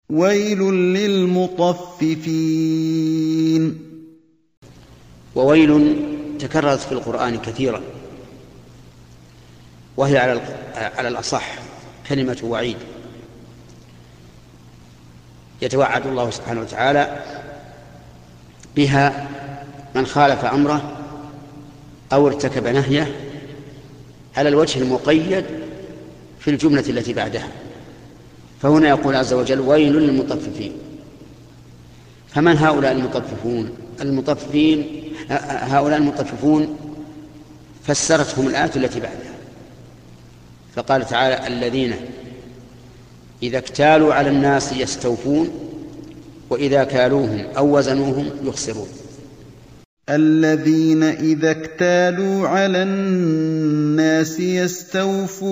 ويل 0.09 0.59
للمطففين. 0.93 2.19
وويل 5.35 5.95
تكررت 6.39 6.79
في 6.79 6.91
القرآن 6.91 7.37
كثيرا. 7.37 7.81
وهي 9.97 10.17
على 10.17 10.41
على 10.75 11.07
الأصح 11.07 11.55
كلمة 12.09 12.37
وعيد. 12.43 12.77
يتوعد 15.61 16.07
الله 16.07 16.29
سبحانه 16.29 16.61
وتعالى 16.61 17.23
بها 18.75 19.29
من 19.95 20.05
خالف 20.05 20.45
أمره 20.45 20.97
أو 22.13 22.27
ارتكب 22.27 22.67
نهيه 22.67 23.22
على 24.37 24.49
الوجه 24.49 24.79
المقيد 24.79 25.45
في 26.39 26.49
الجملة 26.49 26.83
التي 26.89 27.13
بعدها. 27.13 27.47
فهنا 28.61 28.89
يقول 28.89 29.15
عز 29.15 29.33
وجل 29.33 29.59
ويل 29.59 29.93
للمطففين. 29.93 30.71
فمن 32.27 32.57
هؤلاء 32.57 32.91
المطففون؟ 32.91 33.69
المطففين 34.01 35.03
هؤلاء 35.49 35.97
المطففون 35.97 36.77
فسرتهم 37.83 38.47
الآية 38.47 38.71
التي 38.75 38.99
بعدها. 38.99 39.33
فقال 40.75 41.05
تعالى 41.07 41.47
الذين 41.47 41.95
إذا 43.43 43.57
اكتالوا 43.57 44.13
على 44.13 44.29
الناس 44.29 44.73
يستوفون 44.73 45.49
وإذا 46.49 46.83
كالوهم 46.83 47.45
أو 47.57 47.77
وزنوهم 47.77 48.29
يخسرون. 48.43 48.87
الذين 50.09 51.03
إذا 51.03 51.51
اكتالوا 51.51 52.47
على 52.47 52.83
الناس 52.83 54.39
يستوفون 54.39 55.43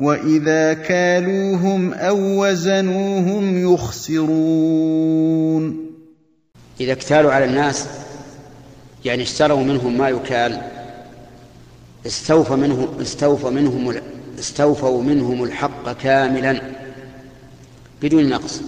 وإذا 0.00 0.72
كالوهم 0.72 1.92
أو 1.92 2.44
وزنوهم 2.44 3.72
يخسرون. 3.72 5.02
إذا 6.80 6.92
اكتالوا 6.92 7.32
على 7.32 7.44
الناس 7.44 7.86
يعني 9.04 9.22
اشتروا 9.22 9.64
منهم 9.64 9.98
ما 9.98 10.08
يكال 10.08 10.60
استوفى 12.06 12.54
منه 12.54 12.88
استوفى 13.00 13.46
منهم 13.50 13.94
استوفوا 14.38 15.02
منهم 15.02 15.44
الحق 15.44 15.92
كاملا 15.92 16.62
بدون 18.02 18.28
نقص. 18.28 18.60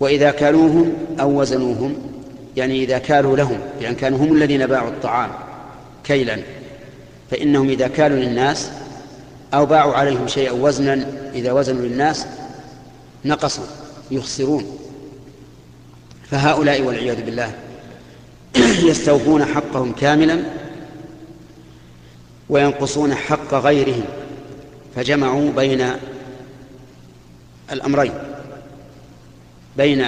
وإذا 0.00 0.30
كالوهم 0.30 0.92
أو 1.20 1.40
وزنوهم 1.40 1.96
يعني 2.56 2.84
إذا 2.84 2.98
كالوا 2.98 3.36
لهم 3.36 3.58
يعني 3.80 3.94
كانوا 3.94 4.18
هم 4.18 4.32
الذين 4.32 4.66
باعوا 4.66 4.88
الطعام 4.88 5.30
كيلا 6.04 6.38
فإنهم 7.30 7.68
إذا 7.68 7.88
كالوا 7.88 8.18
للناس 8.18 8.70
أو 9.54 9.66
باعوا 9.66 9.94
عليهم 9.94 10.28
شيئا 10.28 10.52
وزنا 10.52 11.06
إذا 11.34 11.52
وزنوا 11.52 11.82
للناس 11.82 12.26
نقصوا 13.24 13.64
يخسرون. 14.10 14.78
فهؤلاء 16.30 16.82
والعياذ 16.82 17.22
بالله 17.22 17.52
يستوفون 18.90 19.44
حقهم 19.44 19.92
كاملا 19.92 20.42
وينقصون 22.48 23.14
حق 23.14 23.54
غيرهم 23.54 24.04
فجمعوا 24.96 25.50
بين 25.50 25.90
الأمرين. 27.72 28.33
بين 29.76 30.06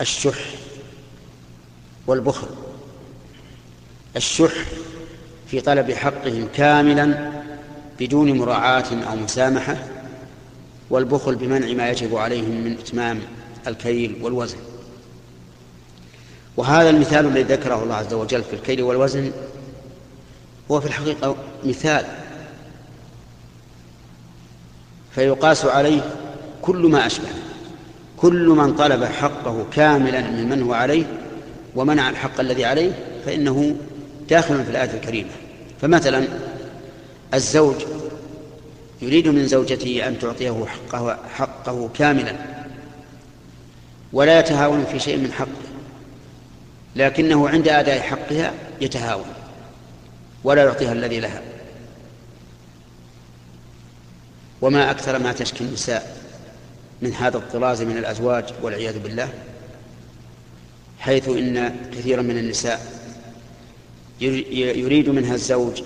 الشح 0.00 0.38
والبخل. 2.06 2.48
الشح 4.16 4.52
في 5.46 5.60
طلب 5.60 5.92
حقهم 5.92 6.48
كاملا 6.54 7.32
بدون 8.00 8.38
مراعاة 8.38 9.04
أو 9.10 9.16
مسامحة 9.16 9.76
والبخل 10.90 11.34
بمنع 11.34 11.72
ما 11.72 11.90
يجب 11.90 12.16
عليهم 12.16 12.64
من 12.64 12.78
إتمام 12.78 13.20
الكيل 13.66 14.18
والوزن. 14.22 14.58
وهذا 16.56 16.90
المثال 16.90 17.26
الذي 17.26 17.42
ذكره 17.42 17.82
الله 17.82 17.94
عز 17.94 18.14
وجل 18.14 18.44
في 18.44 18.52
الكيل 18.52 18.82
والوزن 18.82 19.32
هو 20.70 20.80
في 20.80 20.86
الحقيقة 20.86 21.36
مثال. 21.64 22.06
فيقاس 25.14 25.64
عليه 25.64 26.00
كل 26.62 26.76
ما 26.76 27.06
أشبه. 27.06 27.47
كل 28.20 28.48
من 28.48 28.76
طلب 28.76 29.04
حقه 29.04 29.66
كاملا 29.72 30.20
ممن 30.20 30.62
هو 30.62 30.72
عليه 30.72 31.04
ومنع 31.74 32.10
الحق 32.10 32.40
الذي 32.40 32.64
عليه 32.64 32.92
فإنه 33.26 33.76
داخل 34.28 34.64
في 34.64 34.70
الآية 34.70 34.90
الكريمة. 34.90 35.30
فمثلا 35.80 36.24
الزوج 37.34 37.76
يريد 39.02 39.28
من 39.28 39.46
زوجته 39.46 40.08
أن 40.08 40.18
تعطيه 40.18 40.64
حقه, 40.66 41.18
حقه 41.34 41.90
كاملا 41.94 42.36
ولا 44.12 44.38
يتهاون 44.38 44.84
في 44.84 44.98
شيء 44.98 45.16
من 45.16 45.32
حقه 45.32 45.68
لكنه 46.96 47.48
عند 47.48 47.68
أداء 47.68 48.00
حقها 48.00 48.52
يتهاون 48.80 49.26
ولا 50.44 50.64
يعطيها 50.64 50.92
الذي 50.92 51.20
لها. 51.20 51.42
وما 54.60 54.90
أكثر 54.90 55.18
ما 55.18 55.32
تشكي 55.32 55.64
النساء. 55.64 56.17
من 57.02 57.14
هذا 57.14 57.36
الطراز 57.36 57.82
من 57.82 57.96
الأزواج 57.96 58.44
والعياذ 58.62 58.98
بالله 58.98 59.28
حيث 60.98 61.28
إن 61.28 61.76
كثيرا 61.92 62.22
من 62.22 62.38
النساء 62.38 62.98
يريد 64.20 65.08
منها 65.08 65.34
الزوج 65.34 65.82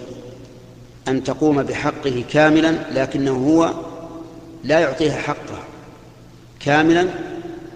أن 1.09 1.25
تقوم 1.25 1.63
بحقه 1.63 2.25
كاملا 2.31 3.01
لكنه 3.03 3.33
هو 3.33 3.75
لا 4.65 4.81
يعطيها 4.81 5.17
حقها 5.17 5.65
كاملا 6.61 7.09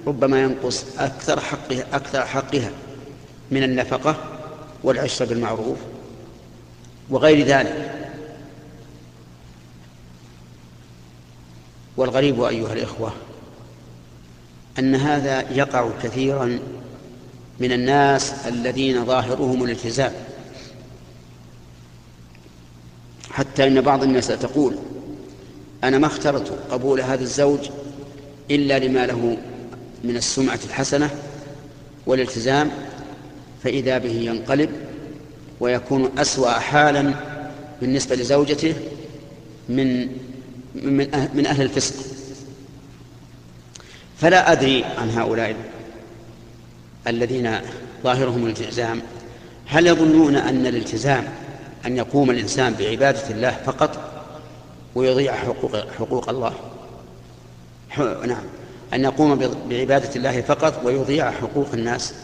ربما 0.07 0.43
ينقص 0.43 0.85
أكثر 0.99 1.41
حقها 1.41 1.87
أكثر 1.93 2.27
حقها 2.27 2.71
من 3.51 3.63
النفقة 3.63 4.17
والعشرة 4.85 5.27
بالمعروف 5.27 5.79
وغير 7.11 7.47
ذلك. 7.47 7.93
والغريب 11.97 12.43
أيها 12.43 12.73
الإخوة 12.73 13.13
أن 14.79 14.95
هذا 14.95 15.51
يقع 15.53 15.91
كثيرا 16.03 16.59
من 17.61 17.73
الناس 17.73 18.33
الذين 18.47 19.05
ظاهرهم 19.05 19.65
الالتزام. 19.65 20.13
حتى 23.31 23.67
إن 23.67 23.81
بعض 23.81 24.03
الناس 24.03 24.27
تقول 24.27 24.77
أنا 25.85 25.99
ما 25.99 26.07
اخترت 26.07 26.59
قبول 26.71 27.01
هذا 27.01 27.23
الزوج 27.23 27.69
إلا 28.51 28.79
لما 28.79 29.07
له 29.07 29.37
من 30.05 30.17
السمعة 30.17 30.59
الحسنة 30.65 31.11
والالتزام 32.07 32.71
فإذا 33.65 33.99
به 33.99 34.11
ينقلب 34.11 34.71
ويكون 35.61 36.19
أسوأ 36.19 36.51
حالا 36.51 37.15
بالنسبة 37.81 38.17
لزوجته 38.17 38.75
من 39.69 40.09
من 41.35 41.47
أهل 41.47 41.63
الفسق. 41.63 41.95
فلا 44.21 44.53
أدري 44.53 44.85
عن 44.85 45.11
هؤلاء 45.11 45.57
الذين 47.07 47.59
ظاهرهم 48.05 48.47
الالتزام. 48.47 49.03
هل 49.67 49.87
يظنون 49.87 50.37
أن 50.37 50.67
الالتزام 50.67 51.29
أن 51.87 51.97
يقوم 51.97 52.31
الإنسان 52.31 52.75
بعبادة 52.75 53.31
الله 53.31 53.51
فقط 53.51 54.23
ويضيع 54.95 55.37
حقوق, 55.37 55.91
حقوق 55.99 56.29
الله؟ 56.29 56.53
نعم. 58.27 58.45
أن 58.95 59.05
يقوم 59.05 59.37
بعبادة 59.69 60.15
الله 60.17 60.41
فقط 60.41 60.85
ويضيع 60.85 61.31
حقوق 61.31 61.69
الناس؟ 61.75 62.15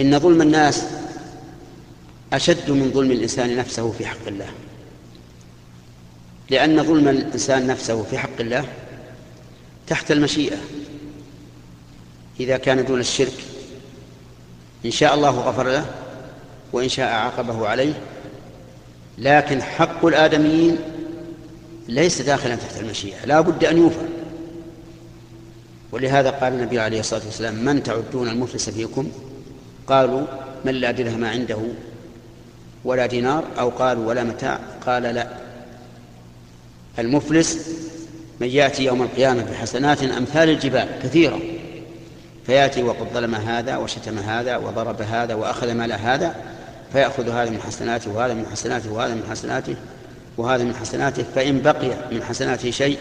إن 0.00 0.18
ظلم 0.18 0.42
الناس 0.42 0.84
أشد 2.32 2.70
من 2.70 2.90
ظلم 2.94 3.10
الإنسان 3.10 3.56
نفسه 3.56 3.92
في 3.92 4.06
حق 4.06 4.26
الله. 4.26 4.48
لأن 6.50 6.82
ظلم 6.82 7.08
الإنسان 7.08 7.66
نفسه 7.66 8.02
في 8.02 8.18
حق 8.18 8.40
الله 8.40 8.64
تحت 9.90 10.10
المشيئة 10.10 10.56
إذا 12.40 12.56
كان 12.56 12.84
دون 12.84 13.00
الشرك 13.00 13.44
إن 14.84 14.90
شاء 14.90 15.14
الله 15.14 15.30
غفر 15.30 15.68
له 15.68 15.86
وإن 16.72 16.88
شاء 16.88 17.12
عاقبه 17.12 17.68
عليه 17.68 17.92
لكن 19.18 19.62
حق 19.62 20.06
الآدميين 20.06 20.78
ليس 21.88 22.22
داخلا 22.22 22.54
تحت 22.54 22.80
المشيئة 22.80 23.26
لا 23.26 23.40
بد 23.40 23.64
أن 23.64 23.78
يوفى. 23.78 24.06
ولهذا 25.92 26.30
قال 26.30 26.52
النبي 26.52 26.78
عليه 26.78 27.00
الصلاة 27.00 27.22
والسلام 27.24 27.54
من 27.54 27.82
تعدون 27.82 28.28
المفلس 28.28 28.70
فيكم؟ 28.70 29.10
قالوا 29.86 30.26
من 30.64 30.74
لا 30.74 30.90
درهم 30.90 31.24
عنده 31.24 31.58
ولا 32.84 33.06
دينار؟ 33.06 33.44
أو 33.58 33.68
قالوا 33.68 34.06
ولا 34.06 34.24
متاع؟ 34.24 34.60
قال 34.86 35.02
لا. 35.02 35.28
المفلس 36.98 37.70
من 38.40 38.48
يأتي 38.48 38.84
يوم 38.84 39.02
القيامة 39.02 39.42
بحسنات 39.42 40.02
أمثال 40.02 40.48
الجبال 40.48 40.88
كثيرة. 41.02 41.40
فيأتي 42.46 42.82
وقد 42.82 43.06
ظلم 43.14 43.34
هذا 43.34 43.76
وشتم 43.76 44.18
هذا 44.18 44.56
وضرب 44.56 45.02
هذا 45.02 45.34
وأخذ 45.34 45.72
مال 45.72 45.92
هذا 45.92 46.34
فيأخذ 46.92 47.28
هذا 47.28 47.50
من 47.50 47.60
حسناته 47.60 48.10
وهذا 48.10 48.34
من 48.34 48.46
حسناته 48.46 48.92
وهذا 48.92 49.14
من 49.14 49.22
حسناته 49.30 49.76
وهذا 50.36 50.64
من 50.64 50.74
حسناته 50.74 51.24
فإن 51.34 51.62
بقي 51.62 51.88
من 52.12 52.22
حسناته 52.22 52.70
شيء 52.70 52.98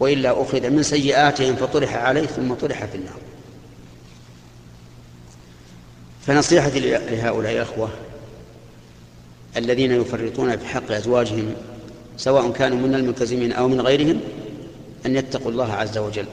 وإلا 0.00 0.42
أخذ 0.42 0.70
من 0.70 0.82
سيئاتهم 0.82 1.56
فطرح 1.56 1.94
عليه 1.94 2.26
ثم 2.26 2.54
طرح 2.54 2.84
في 2.84 2.94
النار. 2.94 3.18
فنصيحتي 6.26 6.80
لهؤلاء 6.80 7.52
الإخوة 7.52 7.88
الذين 9.56 9.92
يفرطون 9.92 10.56
في 10.56 10.66
حق 10.66 10.92
أزواجهم 10.92 11.54
سواء 12.16 12.50
كانوا 12.50 12.78
من 12.78 12.94
الملتزمين 12.94 13.52
أو 13.52 13.68
من 13.68 13.80
غيرهم 13.80 14.20
أن 15.06 15.16
يتقوا 15.16 15.50
الله 15.50 15.72
عز 15.72 15.98
وجل. 15.98 16.26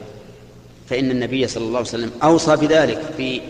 فإن 0.90 1.10
النبي 1.10 1.48
صلى 1.48 1.64
الله 1.64 1.78
عليه 1.78 1.88
وسلم 1.88 2.10
أوصى 2.22 2.56
بذلك 2.56 3.00
في 3.16 3.40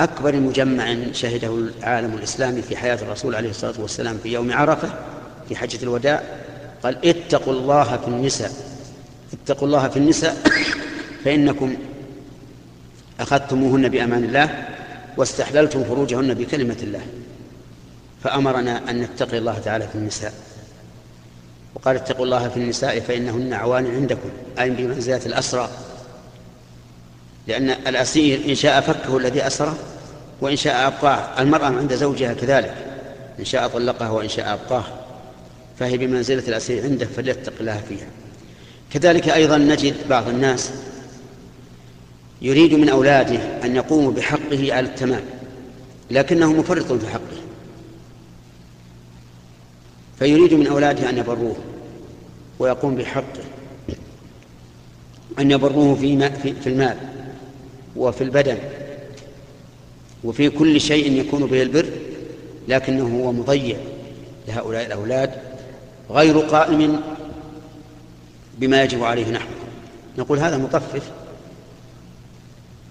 أكبر 0.00 0.36
مجمع 0.36 0.96
شهده 1.12 1.54
العالم 1.54 2.14
الإسلامي 2.14 2.62
في 2.62 2.76
حياة 2.76 2.94
الرسول 3.02 3.34
عليه 3.34 3.50
الصلاة 3.50 3.80
والسلام 3.80 4.18
في 4.22 4.32
يوم 4.32 4.52
عرفة 4.52 4.90
في 5.48 5.56
حجة 5.56 5.82
الوداع 5.82 6.22
قال 6.82 7.08
اتقوا 7.08 7.52
الله 7.52 7.96
في 7.96 8.08
النساء. 8.08 8.50
اتقوا 9.32 9.68
الله 9.68 9.88
في 9.88 9.96
النساء 9.96 10.36
فإنكم 11.24 11.76
أخذتموهن 13.20 13.88
بأمان 13.88 14.24
الله 14.24 14.68
واستحللتم 15.16 15.84
فروجهن 15.84 16.34
بكلمة 16.34 16.76
الله. 16.82 17.02
فأمرنا 18.24 18.90
أن 18.90 19.00
نتقي 19.00 19.38
الله 19.38 19.58
تعالى 19.58 19.88
في 19.88 19.94
النساء. 19.94 20.32
وقال 21.74 21.96
اتقوا 21.96 22.24
الله 22.24 22.48
في 22.48 22.56
النساء 22.56 23.00
فإنهن 23.00 23.52
عوان 23.52 23.86
عندكم 23.86 24.28
أي 24.60 24.70
بمنزلة 24.70 25.20
الأسرى. 25.26 25.68
لأن 27.46 27.70
الأسير 27.70 28.40
إن 28.48 28.54
شاء 28.54 28.80
فكه 28.80 29.16
الذي 29.16 29.46
أسره 29.46 29.76
وإن 30.40 30.56
شاء 30.56 30.86
أبقاه. 30.86 31.42
المرأة 31.42 31.66
عند 31.66 31.94
زوجها 31.94 32.34
كذلك 32.34 32.74
إن 33.38 33.44
شاء 33.44 33.68
طلقها 33.68 34.10
وإن 34.10 34.28
شاء 34.28 34.52
أبقاه. 34.52 34.84
فهي 35.78 35.98
بمنزلة 35.98 36.48
الأسير 36.48 36.82
عنده 36.82 37.06
فليتق 37.06 37.52
الله 37.60 37.80
فيها. 37.88 38.06
كذلك 38.92 39.28
أيضا 39.28 39.58
نجد 39.58 39.94
بعض 40.08 40.28
الناس 40.28 40.70
يريد 42.42 42.74
من 42.74 42.88
أولاده 42.88 43.64
أن 43.64 43.76
يقوموا 43.76 44.12
بحقه 44.12 44.74
على 44.74 44.86
التمام 44.86 45.22
لكنه 46.10 46.52
مفرط 46.52 46.92
في 46.92 47.06
حقه. 47.06 47.47
فيريد 50.18 50.54
من 50.54 50.66
أولاده 50.66 51.10
أن 51.10 51.18
يبروه 51.18 51.56
ويقوم 52.58 52.94
بحقه 52.96 53.42
أن 55.38 55.50
يبروه 55.50 55.94
في, 55.94 56.54
في 56.54 56.66
المال 56.66 56.96
وفي 57.96 58.24
البدن 58.24 58.58
وفي 60.24 60.50
كل 60.50 60.80
شيء 60.80 61.12
يكون 61.12 61.46
به 61.46 61.62
البر 61.62 61.86
لكنه 62.68 63.22
هو 63.22 63.32
مضيع 63.32 63.76
لهؤلاء 64.48 64.86
الأولاد 64.86 65.30
غير 66.10 66.38
قائم 66.38 67.00
بما 68.58 68.82
يجب 68.82 69.04
عليه 69.04 69.30
نحن 69.30 69.48
نقول 70.18 70.38
هذا 70.38 70.58
مطفف. 70.58 71.10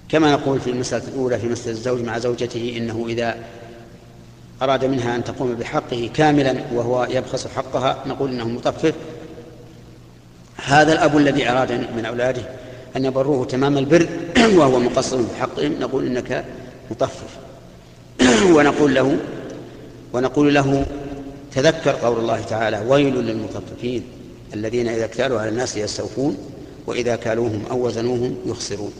كما 0.09 0.31
نقول 0.31 0.59
في 0.59 0.69
المسألة 0.69 1.07
الأولى 1.07 1.39
في 1.39 1.47
مسألة 1.47 1.71
الزوج 1.71 2.01
مع 2.01 2.17
زوجته 2.17 2.73
إنه 2.77 3.05
إذا 3.09 3.37
أراد 4.61 4.85
منها 4.85 5.15
أن 5.15 5.23
تقوم 5.23 5.55
بحقه 5.55 6.09
كاملا 6.13 6.55
وهو 6.73 7.07
يبخس 7.09 7.47
حقها 7.47 8.03
نقول 8.07 8.29
إنه 8.29 8.47
مطفف. 8.47 8.93
هذا 10.65 10.93
الأب 10.93 11.17
الذي 11.17 11.49
أراد 11.49 11.71
من 11.71 12.05
أولاده 12.05 12.41
أن 12.95 13.05
يبروه 13.05 13.45
تمام 13.45 13.77
البر 13.77 14.07
وهو 14.57 14.79
مقصر 14.79 15.17
في 15.17 15.41
حقهم 15.41 15.73
نقول 15.79 16.05
إنك 16.05 16.45
مطفف. 16.91 17.37
ونقول 18.55 18.95
له 18.95 19.17
ونقول 20.13 20.53
له 20.53 20.85
تذكر 21.55 21.91
قول 21.91 22.19
الله 22.19 22.41
تعالى 22.41 22.83
ويل 22.87 23.15
للمطففين 23.15 24.03
الذين 24.53 24.87
إذا 24.87 25.05
اكتالوا 25.05 25.39
على 25.39 25.49
الناس 25.49 25.77
يستوفون 25.77 26.37
وإذا 26.87 27.15
كالوهم 27.15 27.63
أو 27.71 27.85
وزنوهم 27.85 28.35
يخسرون. 28.45 28.93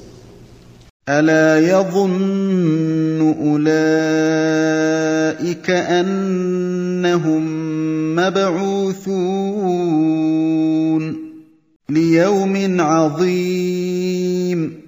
ألا 1.10 1.60
يظن 1.60 3.36
أولئك 3.40 3.70
أنهم 5.70 7.44
مبعوثون 8.16 9.88
ليوم 11.90 12.82
عظيم. 12.82 14.82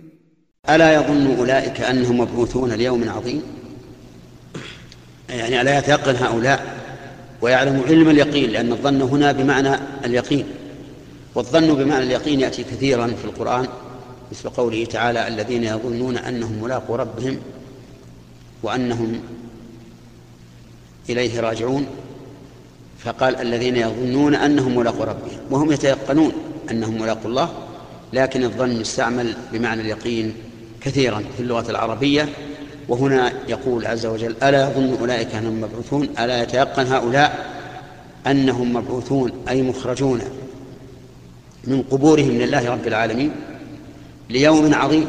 ألا 0.70 0.94
يظن 0.94 1.36
أولئك 1.38 1.82
أنهم 1.82 2.18
مبعوثون 2.18 2.72
ليوم 2.72 3.10
عظيم؟ 3.10 3.42
يعني 5.30 5.62
ألا 5.62 5.78
يتيقن 5.78 6.16
هؤلاء 6.16 6.80
ويعلم 7.42 7.82
علم 7.88 8.10
اليقين 8.10 8.50
لأن 8.50 8.72
الظن 8.72 9.02
هنا 9.02 9.32
بمعنى 9.32 9.76
اليقين 10.06 10.46
والظن 11.36 11.74
بمعنى 11.74 12.04
اليقين 12.04 12.40
يأتي 12.40 12.64
كثيرا 12.64 13.08
في 13.08 13.26
القرآن. 13.26 13.68
مثل 14.32 14.50
قوله 14.50 14.86
تعالى 14.86 15.28
الذين 15.28 15.64
يظنون 15.64 16.18
أنهم 16.18 16.64
ملاقوا 16.64 16.98
ربهم 16.98 17.40
وأنهم 18.64 19.20
إليه 21.10 21.40
راجعون 21.40 21.88
فقال 23.00 23.36
الذين 23.36 23.76
يظنون 23.76 24.36
أنهم 24.36 24.78
ملاقوا 24.78 25.06
ربهم 25.06 25.40
وهم 25.52 25.72
يتيقنون 25.72 26.32
أنهم 26.72 27.02
ملاقوا 27.02 27.30
الله 27.30 27.50
لكن 28.14 28.44
الظن 28.44 28.82
يستعمل 28.82 29.36
بمعنى 29.54 29.82
اليقين 29.82 30.34
كثيرا 30.82 31.24
في 31.38 31.44
اللغة 31.44 31.72
العربية 31.72 32.30
وهنا 32.90 33.34
يقول 33.48 33.86
عز 33.86 34.06
وجل 34.06 34.36
ألا 34.44 34.70
يظن 34.70 34.98
أولئك 35.00 35.36
أنهم 35.36 35.62
مبعوثون؟ 35.62 36.10
ألا 36.20 36.44
يتيقن 36.44 36.88
هؤلاء 36.88 37.60
أنهم 38.28 38.74
مبعوثون 38.74 39.32
أي 39.50 39.62
مخرجون 39.62 40.22
من 41.64 41.82
قبورهم 41.82 42.32
لله 42.32 42.70
رب 42.70 42.88
العالمين؟ 42.88 43.32
ليوم 44.30 44.74
عظيم. 44.74 45.08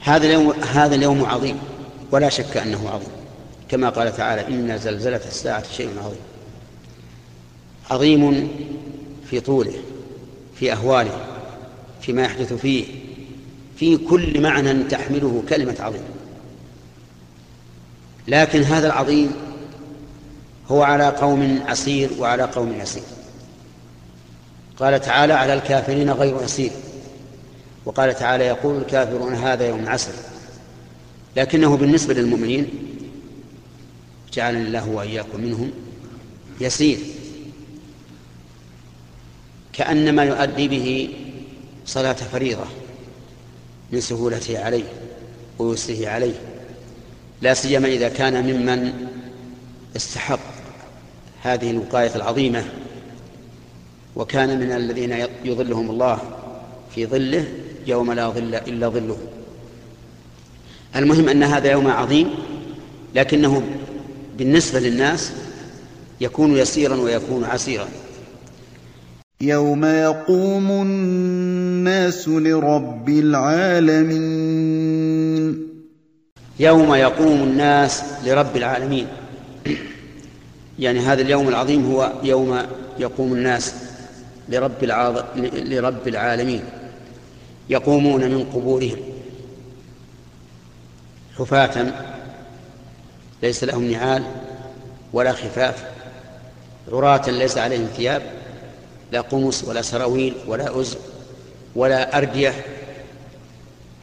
هذا 0.00 0.26
اليوم 0.26 0.52
هذا 0.52 0.94
اليوم 0.94 1.24
عظيم. 1.24 1.58
ولا 2.10 2.28
شك 2.28 2.56
أنه 2.56 2.88
عظيم. 2.88 3.08
كما 3.68 3.88
قال 3.88 4.16
تعالى 4.16 4.48
إن 4.48 4.78
زلزلة 4.78 5.20
الساعة 5.26 5.64
شيء 5.72 5.90
عظيم. 6.04 6.20
عظيم 7.90 8.48
في 9.30 9.40
طوله 9.40 9.74
في 10.58 10.72
أهواله 10.72 11.26
فيما 12.00 12.22
يحدث 12.22 12.52
فيه 12.52 12.84
في 13.76 13.96
كل 13.96 14.40
معنى 14.40 14.84
تحمله 14.84 15.42
كلمة 15.48 15.76
عظيم. 15.80 16.02
لكن 18.28 18.62
هذا 18.62 18.86
العظيم 18.86 19.32
هو 20.68 20.82
على 20.82 21.08
قوم 21.08 21.62
عسير 21.66 22.10
وعلى 22.18 22.42
قوم 22.42 22.74
يسير. 22.80 23.02
قال 24.78 25.00
تعالى 25.00 25.32
على 25.32 25.54
الكافرين 25.54 26.10
غير 26.10 26.42
يسير. 26.42 26.70
وقال 27.84 28.14
تعالى 28.16 28.44
يقول 28.44 28.76
الكافرون 28.76 29.34
هذا 29.34 29.68
يوم 29.68 29.88
عسر. 29.88 30.12
لكنه 31.36 31.76
بالنسبة 31.76 32.14
للمؤمنين 32.14 32.68
جعلني 34.32 34.62
الله 34.62 34.88
وإياكم 34.88 35.40
منهم 35.40 35.70
يسير. 36.60 36.98
كأنما 39.72 40.24
يؤدي 40.24 40.68
به 40.68 41.14
صلاة 41.86 42.12
فريضة 42.12 42.64
من 43.92 44.00
سهولته 44.00 44.64
عليه 44.64 44.84
ويسره 45.58 46.08
عليه. 46.08 46.34
لا 47.42 47.54
سيما 47.54 47.88
إذا 47.88 48.08
كان 48.08 48.44
ممن 48.44 49.08
استحق 49.96 50.40
هذه 51.42 51.70
الوقاية 51.70 52.14
العظيمة. 52.14 52.64
وكان 54.16 54.60
من 54.60 54.72
الذين 54.72 55.26
يظلهم 55.44 55.90
الله 55.90 56.18
في 56.94 57.06
ظله 57.06 57.44
يوم 57.86 58.12
لا 58.12 58.28
ظل 58.28 58.54
إلا 58.54 58.88
ظله. 58.88 59.18
المهم 60.96 61.28
أن 61.28 61.42
هذا 61.42 61.70
يوم 61.70 61.88
عظيم 61.88 62.30
لكنه 63.14 63.62
بالنسبة 64.38 64.80
للناس 64.80 65.32
يكون 66.20 66.56
يسيرا 66.56 66.96
ويكون 66.96 67.44
عسيرا. 67.44 67.88
يوم 69.40 69.84
يقوم 69.84 70.70
الناس 70.70 72.28
لرب 72.28 73.08
العالمين. 73.08 74.24
يوم 76.60 76.94
يقوم 76.94 77.42
الناس 77.42 78.02
لرب 78.26 78.56
العالمين. 78.56 79.06
يعني 80.78 80.98
هذا 80.98 81.22
اليوم 81.22 81.48
العظيم 81.48 81.92
هو 81.92 82.12
يوم 82.22 82.58
يقوم 82.98 83.32
الناس 83.32 83.74
لرب. 84.48 84.84
لرب 85.54 86.08
العالمين. 86.08 86.62
يقومون 87.70 88.20
من 88.30 88.44
قبورهم 88.54 88.96
حفاة 91.38 91.92
ليس 93.42 93.64
لهم 93.64 93.90
نعال 93.90 94.22
ولا 95.12 95.32
خفاف 95.32 95.84
عراة 96.92 97.30
ليس 97.30 97.58
عليهم 97.58 97.86
ثياب 97.96 98.22
لا 99.12 99.20
قمص 99.20 99.64
ولا 99.64 99.82
سراويل 99.82 100.34
ولا 100.46 100.80
أزر 100.80 100.98
ولا 101.76 102.18
أردية 102.18 102.52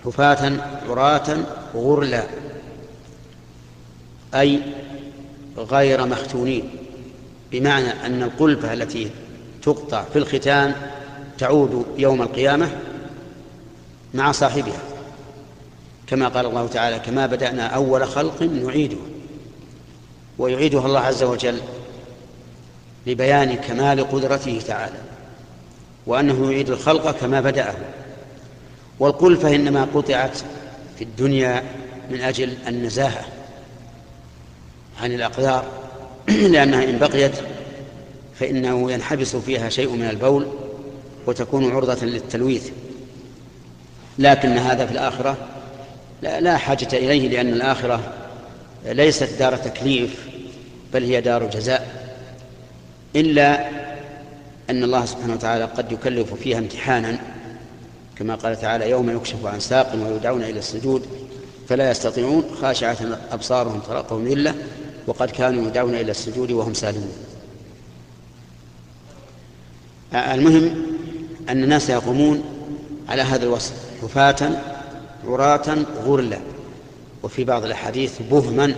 حفاة 0.06 0.52
عراة 0.90 1.38
غرلا 1.76 2.24
أي 4.36 4.60
غير 5.58 6.06
مختونين 6.06 6.70
بمعنى 7.52 7.90
أن 8.06 8.24
القلبة 8.24 8.74
التي 8.74 9.12
تقطع 9.62 10.04
في 10.04 10.20
الختان 10.20 10.76
تعود 11.38 11.86
يوم 11.98 12.22
القيامة 12.22 12.70
مع 14.14 14.32
صاحبها. 14.32 14.80
كما 16.08 16.28
قال 16.28 16.46
الله 16.46 16.68
تعالى 16.68 17.00
كما 17.00 17.26
بدأنا 17.26 17.68
أول 17.68 18.08
خلق 18.08 18.44
نعيده. 18.44 18.98
ويعيدها 20.38 20.86
الله 20.86 21.00
عز 21.00 21.24
وجل 21.24 21.62
لبيان 23.08 23.56
كمال 23.56 24.12
قدرته 24.12 24.62
تعالى 24.68 24.98
وأنه 26.06 26.52
يعيد 26.52 26.70
الخلق 26.70 27.12
كما 27.12 27.42
بدأه. 27.42 27.76
والقلفة 29.00 29.56
إنما 29.56 29.88
قطعت 29.96 30.38
في 30.98 31.04
الدنيا 31.04 31.64
من 32.12 32.22
أجل 32.22 32.58
النزاهة 32.68 33.26
عن 35.02 35.12
الأقدار 35.12 35.66
لأنها 36.28 36.84
إن 36.84 36.98
بقيت 36.98 37.36
فإنه 38.40 38.92
ينحبس 38.92 39.36
فيها 39.36 39.70
شيء 39.70 39.90
من 39.90 40.10
البول 40.10 40.48
وتكون 41.28 41.72
عرضة 41.72 42.06
للتلويث. 42.06 42.70
لكن 44.22 44.58
هذا 44.58 44.86
في 44.86 44.92
الآخرة 44.92 45.38
لا, 46.22 46.42
لا 46.42 46.58
حاجة 46.58 46.88
إليه 46.94 47.30
لأن 47.30 47.54
الآخرة 47.54 48.14
ليست 48.86 49.30
دار 49.40 49.56
تكليف 49.56 50.28
بل 50.94 51.04
هي 51.04 51.22
دار 51.22 51.50
جزاء. 51.50 52.12
إلا 53.16 53.70
أن 54.70 54.84
الله 54.84 55.06
سبحانه 55.06 55.34
وتعالى 55.34 55.66
قد 55.66 55.92
يكلف 55.92 56.34
فيها 56.34 56.58
امتحانا 56.58 57.20
كما 58.16 58.36
قال 58.36 58.62
تعالى 58.62 58.90
يوم 58.90 59.10
يكشف 59.10 59.46
عن 59.46 59.60
ساق 59.60 59.96
ويدعون 59.96 60.44
إلى 60.44 60.60
السجود 60.60 61.06
فلا 61.70 61.92
يستطيعون 61.92 62.44
خاشعة 62.62 62.98
أبصارهم 63.32 63.80
ترقهم 63.80 64.28
ذلة 64.28 64.56
وقد 65.08 65.30
كانوا 65.30 65.68
يدعون 65.68 65.96
إلى 65.96 66.12
السجود 66.12 66.52
وهم 66.52 66.74
سالمون. 66.74 67.14
المهم 70.14 70.86
أن 71.50 71.64
الناس 71.64 71.90
يقومون 71.90 72.44
على 73.10 73.22
هذا 73.22 73.44
الوصف. 73.44 73.91
حفاة 74.02 74.62
عراة 75.28 75.78
غرلا. 76.06 76.40
وفي 77.24 77.44
بعض 77.44 77.66
الأحاديث 77.66 78.22
بهما. 78.32 78.76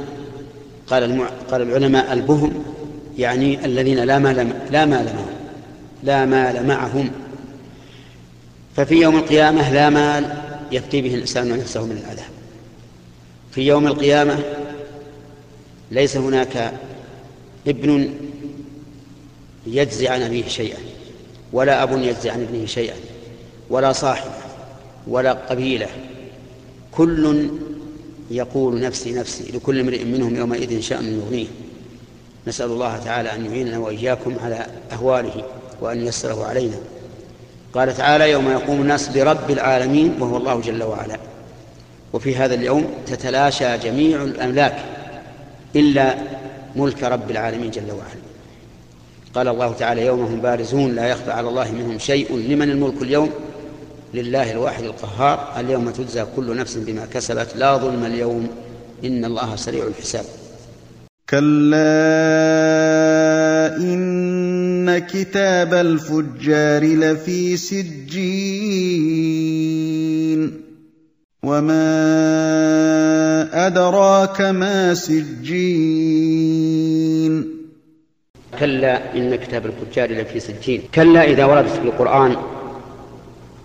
قال 0.88 1.04
المع... 1.04 1.30
قال 1.52 1.62
العلماء 1.62 2.14
البهم 2.14 2.64
يعني 3.18 3.66
الذين 3.66 4.00
لا 4.00 4.20
مال 4.20 4.54
لا 4.72 4.86
مال 4.86 5.06
معهم 5.06 5.34
لا 6.04 6.26
مال 6.26 6.68
معهم. 6.68 7.12
ففي 8.76 8.96
يوم 8.96 9.16
القيامة 9.18 9.74
لا 9.74 9.90
مال 9.90 10.38
يفتي 10.72 11.02
به 11.02 11.16
الإنسان 11.16 11.58
نفسه 11.58 11.86
من 11.86 11.98
العذاب 11.98 12.30
في 13.52 13.62
يوم 13.62 13.88
القيامة 13.88 14.40
ليس 15.92 16.18
هناك 16.18 16.74
ابن 17.68 18.14
يجزي 19.68 20.08
عن 20.08 20.22
أبيه 20.22 20.48
شيئا 20.48 20.78
ولا 21.54 21.84
أب 21.84 22.02
يجزي 22.02 22.30
عن 22.30 22.42
ابنه 22.42 22.66
شيئا 22.66 22.96
ولا 23.70 23.92
صاحب 23.92 24.32
ولا 25.08 25.34
قبيلة. 25.34 25.88
كل 26.92 27.50
يقول 28.32 28.82
نفسي 28.82 29.14
نفسي 29.14 29.52
لكل 29.52 29.80
امرئ 29.80 30.04
منهم 30.04 30.36
يومئذ 30.36 30.80
شأن 30.80 31.20
يغنيه. 31.20 31.48
نسأل 32.48 32.72
الله 32.72 32.98
تعالى 32.98 33.34
أن 33.36 33.46
يعيننا 33.46 33.78
وإياكم 33.78 34.36
على 34.44 34.66
أهواله 34.92 35.44
وأن 35.82 36.08
يسره 36.08 36.46
علينا. 36.46 36.78
قال 37.74 37.98
تعالى 37.98 38.32
يوم 38.32 38.52
يقوم 38.52 38.82
الناس 38.82 39.18
لرب 39.18 39.52
العالمين 39.52 40.16
وهو 40.20 40.38
الله 40.38 40.62
جل 40.62 40.84
وعلا. 40.84 41.18
وفي 42.14 42.36
هذا 42.36 42.56
اليوم 42.56 42.86
تتلاشى 43.06 43.78
جميع 43.78 44.24
الأملاك 44.24 44.86
إلا 45.76 46.16
ملك 46.76 47.04
رب 47.04 47.32
العالمين 47.32 47.72
جل 47.72 47.92
وعلا. 47.92 48.24
قال 49.36 49.48
الله 49.48 49.74
تعالى 49.74 50.06
يوم 50.06 50.22
هم 50.22 50.42
بارزون 50.42 50.96
لا 50.96 51.08
يخفى 51.08 51.32
على 51.32 51.50
الله 51.50 51.72
منهم 51.72 52.00
شيء. 52.00 52.36
لمن 52.36 52.70
الملك 52.70 53.02
اليوم؟ 53.02 53.30
لله 54.14 54.52
الواحد 54.52 54.84
القهار 54.84 55.54
اليوم 55.60 55.90
تجزى 55.90 56.26
كل 56.36 56.58
نفس 56.58 56.78
بما 56.78 57.06
كسبت 57.06 57.56
لا 57.56 57.78
ظلم 57.78 58.06
اليوم. 58.06 58.48
إن 59.06 59.26
الله 59.26 59.56
سريع 59.56 59.88
الحساب. 59.88 60.26
كلا 61.30 61.88
إن 63.78 64.98
كتاب 64.98 65.74
الفجار 65.74 66.84
لفي 66.84 67.58
سجين. 67.58 68.04
وما 71.44 71.84
أدراك 73.68 74.42
ما 74.42 74.94
سجين. 74.94 76.34
كلا 78.60 79.16
إن 79.16 79.36
كتاب 79.36 79.66
الفجار 79.66 80.12
لفي 80.12 80.40
سجين. 80.40 80.82
كلا 80.96 81.24
إذا 81.24 81.46
وردت 81.46 81.70
في 81.70 81.82
القرآن 81.82 82.36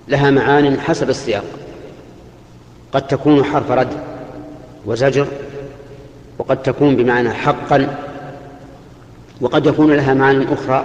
لها 0.09 0.31
معان 0.31 0.81
حسب 0.81 1.11
السياق. 1.11 1.45
قد 2.93 3.07
تكون 3.07 3.45
حرف 3.45 3.71
رد 3.71 3.93
وزجر 4.87 5.27
وقد 6.39 6.63
تكون 6.63 6.97
بمعنى 6.97 7.31
حقا 7.31 7.97
وقد 9.41 9.67
يكون 9.67 9.93
لها 9.93 10.15
معان 10.15 10.47
أخرى 10.53 10.85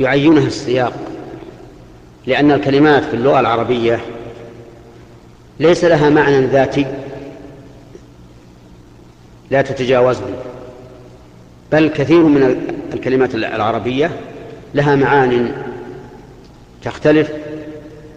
يعينها 0.00 0.46
السياق. 0.46 0.92
لأن 2.26 2.52
الكلمات 2.52 3.04
في 3.04 3.14
اللغة 3.14 3.40
العربية 3.40 4.00
ليس 5.60 5.84
لها 5.84 6.10
معنى 6.10 6.46
ذاتي 6.46 6.86
لا 9.50 9.62
تتجاوزه 9.62 10.24
بل 11.72 11.88
كثير 11.88 12.22
من 12.22 12.66
الكلمات 12.94 13.34
العربية 13.34 14.10
لها 14.74 14.96
معان 14.96 15.52
تختلف 16.82 17.32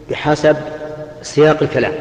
بحسب 0.10 0.58
سياق 1.22 1.64
الكلام. 1.64 1.94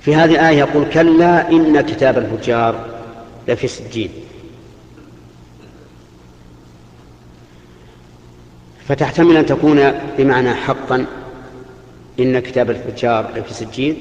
في 0.00 0.14
هذه 0.14 0.30
الآية 0.30 0.58
يقول 0.58 0.84
كلا 0.84 1.50
إن 1.50 1.80
كتاب 1.80 2.18
الفجار 2.18 2.86
لفي 3.48 3.68
سجين 3.68 4.10
فتحتمل 8.88 9.36
أن 9.36 9.46
تكون 9.46 9.92
بمعنى 10.18 10.54
حقا 10.54 11.06
إن 12.20 12.38
كتاب 12.38 12.70
الفجار 12.70 13.32
لفي 13.36 13.54
سجين 13.54 13.96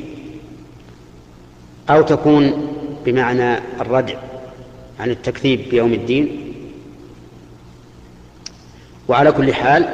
أو 1.90 2.02
تكون 2.02 2.72
بمعنى 3.06 3.58
الردع 3.82 4.18
عن 5.00 5.10
التكذيب 5.10 5.70
بيوم 5.70 5.94
الدين. 5.94 6.54
وعلى 9.08 9.32
كل 9.32 9.54
حال 9.54 9.90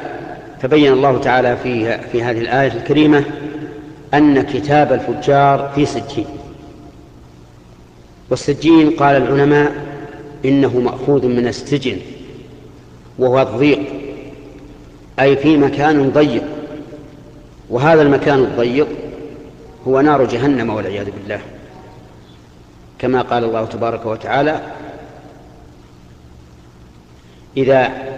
فبين 0.62 0.94
الله 0.94 1.18
تعالى 1.18 1.58
في 1.58 1.98
في 1.98 2.24
هذه 2.24 2.40
الآية 2.40 2.74
الكريمة 2.74 3.24
أن 4.14 4.42
كتاب 4.42 4.94
الفجار 4.94 5.72
في 5.76 5.86
سجين. 5.86 6.26
والسجين 8.30 8.90
قال 8.90 9.16
العلماء 9.16 9.72
إنه 10.46 10.80
مأخوذ 10.80 11.28
من 11.28 11.48
السجن 11.48 11.98
وهو 13.20 13.42
الضيق 13.42 13.80
أي 15.20 15.38
في 15.38 15.58
مكان 15.58 16.10
ضيق. 16.10 16.44
وهذا 17.70 18.02
المكان 18.02 18.40
الضيق 18.40 18.88
هو 19.88 20.02
نار 20.02 20.26
جهنم 20.26 20.70
والعياذ 20.70 21.06
بالله. 21.12 21.42
كما 23.00 23.22
قال 23.22 23.44
الله 23.44 23.66
تبارك 23.66 24.06
وتعالى 24.06 24.62
إذا 27.58 28.11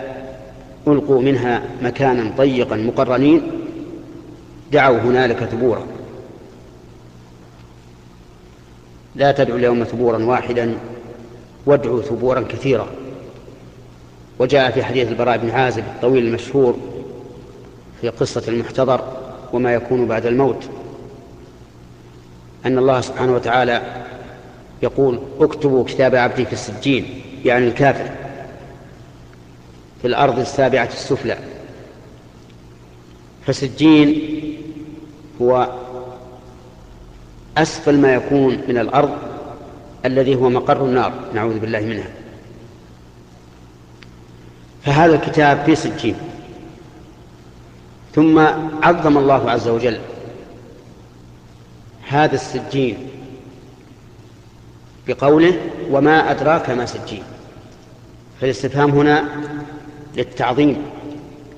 ألقوا 0.87 1.21
منها 1.21 1.63
مكانا 1.81 2.31
ضيقا 2.37 2.75
مقرنين 2.75 3.41
دعوا 4.71 4.97
هنالك 4.97 5.43
ثبورا. 5.43 5.85
لا 9.15 9.31
تدعوا 9.31 9.57
اليوم 9.57 9.83
ثبورا 9.83 10.23
واحدا 10.23 10.75
وادعوا 11.65 12.01
ثبورا 12.01 12.41
كثيرا. 12.41 12.87
وجاء 14.39 14.71
في 14.71 14.83
حديث 14.83 15.07
البراء 15.07 15.37
بن 15.37 15.49
عازب 15.49 15.83
الطويل 15.95 16.27
المشهور 16.27 16.77
في 18.01 18.09
قصة 18.09 18.43
المحتضر 18.47 19.01
وما 19.53 19.73
يكون 19.73 20.07
بعد 20.07 20.25
الموت 20.25 20.69
أن 22.65 22.77
الله 22.77 23.01
سبحانه 23.01 23.35
وتعالى 23.35 23.81
يقول 24.83 25.19
اكتبوا 25.39 25.83
كتاب 25.83 26.15
عبدي 26.15 26.45
في 26.45 26.53
السجين 26.53 27.21
يعني 27.45 27.67
الكافر. 27.67 28.09
في 30.03 30.09
الأرض 30.09 30.39
السابعة 30.39 30.89
السفلى. 30.93 31.37
فسجين 33.45 34.21
هو 35.41 35.69
أسفل 37.57 37.97
ما 37.99 38.13
يكون 38.13 38.57
من 38.67 38.77
الأرض 38.77 39.17
الذي 40.05 40.35
هو 40.35 40.49
مقر 40.49 40.85
النار 40.85 41.13
نعوذ 41.33 41.59
بالله 41.59 41.79
منها. 41.79 42.09
فهذا 44.81 45.15
الكتاب 45.15 45.63
في 45.65 45.75
سجين. 45.75 46.15
ثم 48.15 48.39
عظم 48.83 49.17
الله 49.17 49.51
عز 49.51 49.67
وجل 49.67 49.99
هذا 52.07 52.35
السجين 52.35 53.07
بقوله 55.07 55.59
وما 55.91 56.31
أدراك 56.31 56.69
ما 56.69 56.85
سجين. 56.85 57.23
فالاستفهام 58.41 58.89
هنا 58.89 59.25
للتعظيم. 60.17 60.77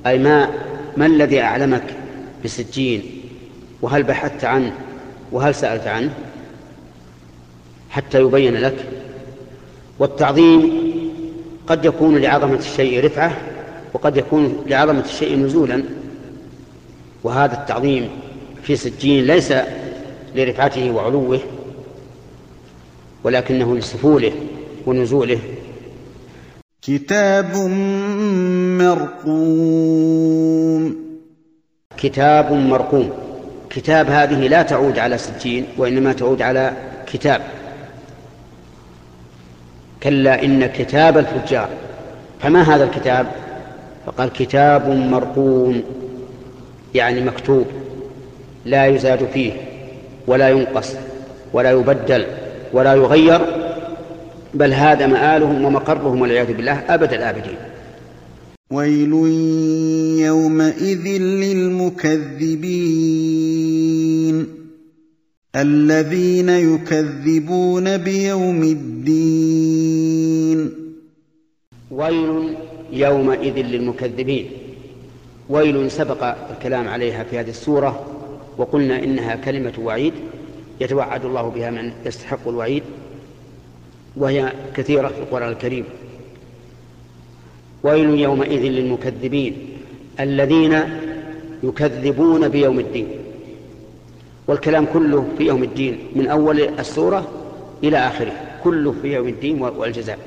أي 0.07 0.17
ما 0.17 0.49
ما 0.97 1.05
الذي 1.05 1.41
أعلمك 1.41 1.83
بسجين؟ 2.43 3.03
وهل 3.81 4.03
بحثت 4.03 4.45
عنه؟ 4.45 4.73
وهل 5.31 5.55
سألت 5.55 5.87
عنه؟ 5.87 6.13
حتى 7.89 8.21
يبين 8.21 8.53
لك. 8.53 8.75
والتعظيم 9.99 10.73
قد 11.67 11.85
يكون 11.85 12.17
لعظمة 12.17 12.57
الشيء 12.57 13.05
رفعة 13.05 13.37
وقد 13.93 14.17
يكون 14.17 14.65
لعظمة 14.67 15.03
الشيء 15.05 15.37
نزولا. 15.37 15.83
وهذا 17.23 17.53
التعظيم 17.53 18.09
في 18.63 18.75
سجين 18.75 19.25
ليس 19.25 19.53
لرفعته 20.35 20.91
وعلوه 20.91 21.39
ولكنه 23.23 23.77
لسفوله 23.77 24.31
ونزوله. 24.85 25.39
كتاب 26.87 27.55
مرقوم. 29.25 30.95
كتاب 31.97 32.51
مرقوم. 32.51 33.09
كتاب 33.69 34.09
هذه 34.09 34.47
لا 34.47 34.61
تعود 34.61 34.99
على 34.99 35.17
سجين 35.17 35.65
وإنما 35.77 36.13
تعود 36.13 36.41
على 36.41 36.73
كتاب. 37.07 37.41
كلا 40.03 40.43
إن 40.43 40.65
كتاب 40.65 41.17
الفجار. 41.17 41.69
فما 42.39 42.61
هذا 42.61 42.83
الكتاب؟ 42.83 43.27
فقال 44.05 44.33
كتاب 44.33 44.89
مرقوم 44.89 45.83
يعني 46.95 47.21
مكتوب 47.21 47.65
لا 48.65 48.85
يزاد 48.85 49.27
فيه 49.33 49.51
ولا 50.27 50.49
ينقص 50.49 50.93
ولا 51.53 51.71
يبدل 51.71 52.25
ولا 52.73 52.93
يغير 52.93 53.54
بل 54.55 54.73
هذا 54.73 55.07
مآلهم 55.07 55.65
ومقرهم 55.65 56.21
والعياذ 56.21 56.53
بالله 56.53 56.73
أبد 56.73 57.13
الآبدين. 57.13 57.57
ويل 58.71 59.13
يومئذ 60.19 61.07
للمكذبين 61.21 62.55
الذين 65.55 66.49
يكذبون 66.49 67.97
بيوم 67.97 68.63
الدين. 68.63 70.59
ويل 71.91 72.55
يومئذ 72.91 73.57
للمكذبين. 73.57 74.49
ويل 75.49 75.91
سبق 75.91 76.23
الكلام 76.23 76.87
عليها 76.87 77.23
في 77.23 77.39
هذه 77.39 77.49
السورة 77.49 78.05
وقلنا 78.57 79.03
إنها 79.03 79.35
كلمة 79.35 79.73
وعيد 79.83 80.13
يتوعد 80.81 81.25
الله 81.25 81.49
بها 81.49 81.71
من 81.71 81.91
يستحق 82.05 82.47
الوعيد. 82.47 82.83
وهي 84.17 84.53
كثيرة 84.75 85.07
في 85.07 85.19
القرآن 85.19 85.49
الكريم. 85.49 85.85
ويل 87.83 88.19
يومئذ 88.19 88.61
للمكذبين 88.61 89.57
الذين 90.19 90.79
يكذبون 91.63 92.49
بيوم 92.49 92.79
الدين. 92.79 93.07
والكلام 94.47 94.85
كله 94.93 95.27
في 95.37 95.43
يوم 95.43 95.63
الدين 95.63 95.99
من 96.15 96.27
أول 96.27 96.61
السورة 96.61 97.31
إلى 97.83 97.97
آخره 97.97 98.33
كله 98.63 98.95
في 99.01 99.13
يوم 99.13 99.27
الدين 99.27 99.61
والجزاء. 99.61 100.19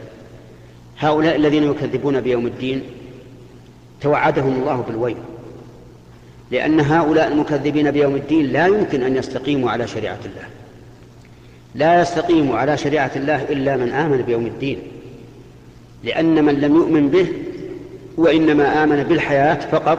هؤلاء 0.99 1.37
الذين 1.37 1.65
يكذبون 1.65 2.21
بيوم 2.21 2.47
الدين 2.47 2.83
توعدهم 4.01 4.61
الله 4.61 4.85
بالويل 4.89 5.17
لأن 6.51 6.81
هؤلاء 6.81 7.29
المكذبين 7.33 7.91
بيوم 7.91 8.17
الدين 8.17 8.47
لا 8.47 8.67
يمكن 8.67 9.03
أن 9.03 9.17
يستقيموا 9.17 9.71
على 9.71 9.87
شريعة 9.87 10.19
الله. 10.25 10.47
لا 11.75 12.01
يستقيم 12.03 12.53
على 12.53 12.77
شريعة 12.77 13.11
الله 13.17 13.43
إلا 13.43 13.77
من 13.77 13.91
آمن 13.91 14.23
بيوم 14.23 14.47
الدين. 14.47 14.79
لأن 16.05 16.45
من 16.45 16.55
لم 16.55 16.77
يؤمن 16.77 17.09
به 17.09 17.33
وإنما 18.17 18.85
آمن 18.85 19.03
بالحياة 19.03 19.55
فقط 19.55 19.99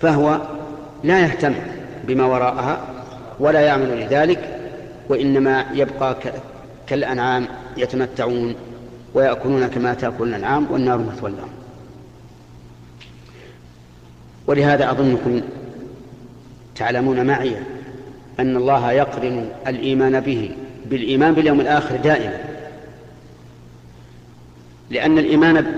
فهو 0.00 0.40
لا 1.04 1.20
يهتم 1.20 1.54
بما 2.04 2.26
وراءها 2.26 2.80
ولا 3.40 3.60
يعمل 3.60 4.00
لذلك 4.00 4.60
وإنما 5.08 5.66
يبقى 5.74 6.16
كالأنعام 6.86 7.46
يتمتعون 7.76 8.54
ويأكلون 9.14 9.66
كما 9.66 9.94
تأكل 9.94 10.28
الأنعام 10.28 10.66
والنار 10.70 10.98
مثوى. 10.98 11.30
لهم 11.30 11.48
ولهذا 14.46 14.90
أظنكم 14.90 15.40
تعلمون 16.76 17.26
معي 17.26 17.56
أن 18.40 18.56
الله 18.56 18.92
يقرن 18.92 19.48
الإيمان 19.66 20.20
به 20.20 20.50
بالإيمان 20.86 21.34
باليوم 21.34 21.60
الآخر 21.60 21.96
دائما. 21.96 22.44
لأن 24.90 25.18
الإيمان 25.18 25.74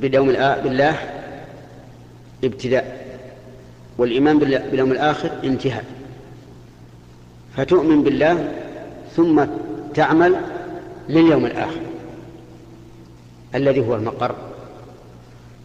باليوم 0.00 0.26
بالله 0.64 0.96
ابتداء 2.44 3.06
والإيمان 3.98 4.38
باليوم 4.38 4.92
الآخر 4.92 5.30
انتهاء. 5.44 5.84
فتؤمن 7.56 8.02
بالله 8.02 8.52
ثم 9.16 9.44
تعمل 9.94 10.34
لليوم 11.08 11.46
الآخر 11.46 11.80
الذي 13.54 13.80
هو 13.80 13.94
المقر. 13.94 14.34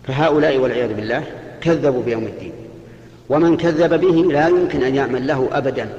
فهؤلاء 0.04 0.58
والعياذ 0.58 0.94
بالله 0.94 1.24
كذبوا 1.62 2.04
بيوم 2.04 2.24
الدين. 2.24 2.59
ومن 3.30 3.58
كذب 3.58 4.02
به 4.02 4.32
لا 4.32 4.48
يمكن 4.48 4.84
أن 4.84 4.96
يعمل 4.96 5.28
له 5.28 5.50
أبدا. 5.52 5.90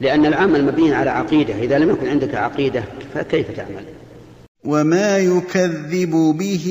لأن 0.00 0.26
العمل 0.26 0.64
مبني 0.64 0.94
على 0.94 1.10
عقيدة. 1.10 1.54
إذا 1.54 1.78
لم 1.78 1.90
يكن 1.90 2.08
عندك 2.08 2.34
عقيدة 2.34 2.84
فكيف 3.14 3.50
تعمل؟ 3.56 3.84
وما 4.64 5.18
يكذب 5.18 6.10
به 6.38 6.66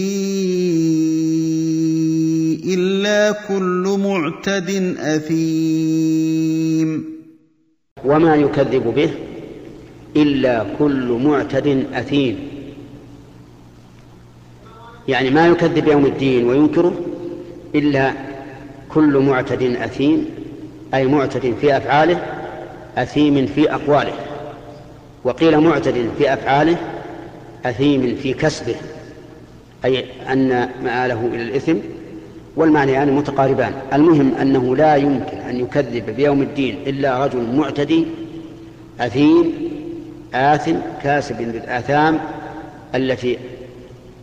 إلا 2.65 3.32
كل 3.32 4.00
معتد 4.04 4.95
أثيم. 5.00 6.39
وما 8.06 8.36
يكذب 8.36 8.84
به 8.95 9.10
إلا 10.15 10.65
كل 10.80 11.19
معتد 11.24 11.86
أثيم. 11.93 12.39
يعني 15.08 15.30
ما 15.30 15.48
يكذب 15.48 15.88
يوم 15.88 16.06
الدين 16.06 16.48
وينكره 16.48 17.00
إلا 17.76 18.29
كل 18.89 19.17
معتد 19.17 19.63
أثيم 19.63 20.25
أي 20.93 21.08
معتد 21.08 21.56
في 21.62 21.78
أفعاله 21.78 22.19
أثيم 22.97 23.45
في 23.45 23.73
أقواله. 23.73 24.13
وقيل 25.23 25.60
معتد 25.60 26.10
في 26.17 26.34
أفعاله 26.34 26.78
أثيم 27.65 28.15
في 28.23 28.34
كسبه 28.34 28.75
أي 29.86 30.06
أن 30.30 30.69
مآله 30.84 31.30
إلى 31.34 31.41
الإثم 31.41 31.75
والمعنيان 32.56 32.95
يعني 32.95 33.12
متقاربان. 33.12 33.73
المهم 33.93 34.36
أنه 34.36 34.75
لا 34.75 34.95
يمكن 34.95 35.38
أن 35.38 35.60
يكذب 35.60 36.10
بيوم 36.10 36.41
الدين 36.41 36.78
إلا 36.88 37.25
رجل 37.25 37.56
معتدي 37.56 38.06
أثيم 38.99 39.54
آثم 40.34 40.75
كاسب 41.04 41.41
للآثام 41.41 42.19
التي 42.95 43.38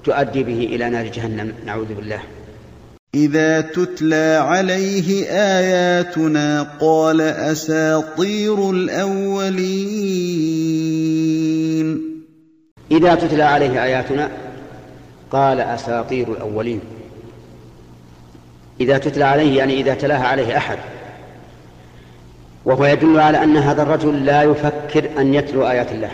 تؤدي 0.05 0.43
به 0.43 0.69
إلى 0.73 0.91
نار 0.91 1.07
جهنم. 1.07 1.53
نعوذ 1.67 1.95
بالله. 1.95 2.21
إذا 3.17 3.61
تتلى 3.61 4.43
عليه 4.43 5.27
آياتنا 5.31 6.63
قال 6.81 7.21
أساطير 7.21 8.71
الأولين. 8.71 9.87
إذا 12.91 13.15
تتلى 13.15 13.43
عليه 13.43 13.85
آياتنا 13.85 14.31
قال 15.31 15.61
أساطير 15.61 16.33
الأولين. 16.33 16.81
إذا 18.81 18.99
تتلى 18.99 19.25
عليه 19.25 19.59
يعني 19.59 19.81
إذا 19.81 19.95
تلاها 19.95 20.27
عليه 20.27 20.57
أحد. 20.57 20.79
وهو 22.65 22.85
يدل 22.85 23.21
على 23.21 23.45
أن 23.45 23.57
هذا 23.57 23.83
الرجل 23.83 24.25
لا 24.25 24.43
يفكر 24.43 25.11
أن 25.19 25.35
يتلو 25.35 25.69
آيات 25.69 25.93
الله 25.93 26.11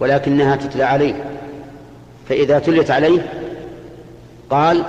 ولكنها 0.00 0.56
تتلى 0.56 0.84
عليه. 0.84 1.14
فإذا 2.28 2.58
تلت 2.58 2.90
عليه 2.90 3.32
قال 4.50 4.84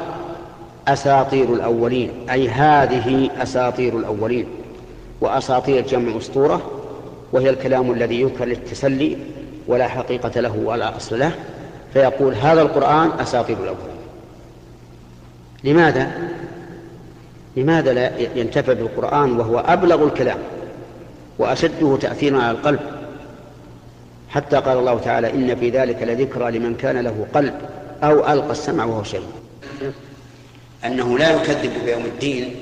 أساطير 0.88 1.54
الأولين 1.54 2.30
أي 2.30 2.50
هذه 2.50 3.30
أساطير 3.44 3.98
الأولين. 3.98 4.48
وأساطير 5.22 5.88
جمع 5.88 6.18
أسطورة 6.18 6.72
وهي 7.34 7.50
الكلام 7.50 7.92
الذي 7.92 8.22
يذكر 8.22 8.46
للتسلي 8.46 9.18
ولا 9.68 9.88
حقيقة 9.88 10.42
له 10.42 10.58
ولا 10.58 10.98
أصل 10.98 11.20
له. 11.20 11.32
فيقول 11.94 12.34
هذا 12.34 12.62
القرآن 12.62 13.12
أساطير 13.20 13.58
الأولين. 13.58 13.94
لماذا؟ 15.64 16.12
لماذا 17.58 17.94
لا 17.94 18.12
ينتفع 18.36 18.74
بالقرآن 18.74 19.40
وهو 19.40 19.60
أبلغ 19.60 20.04
الكلام 20.04 20.38
وأشده 21.40 21.98
تأثيرا 22.02 22.42
على 22.42 22.52
القلب؟ 22.52 22.80
حتى 24.30 24.58
قال 24.58 24.78
الله 24.78 25.00
تعالى 25.00 25.34
إن 25.34 25.56
في 25.56 25.70
ذلك 25.70 26.04
لذكرى 26.04 26.52
لمن 26.52 26.76
كان 26.76 26.98
له 26.98 27.26
قلب 27.34 27.54
أو 28.04 28.34
ألقى 28.34 28.52
السمع 28.52 28.86
وهو 28.86 29.04
شيء 29.04 29.24
أنه 30.86 31.18
لا 31.18 31.32
يكذب 31.32 31.86
بيوم 31.86 32.06
الدين 32.06 32.62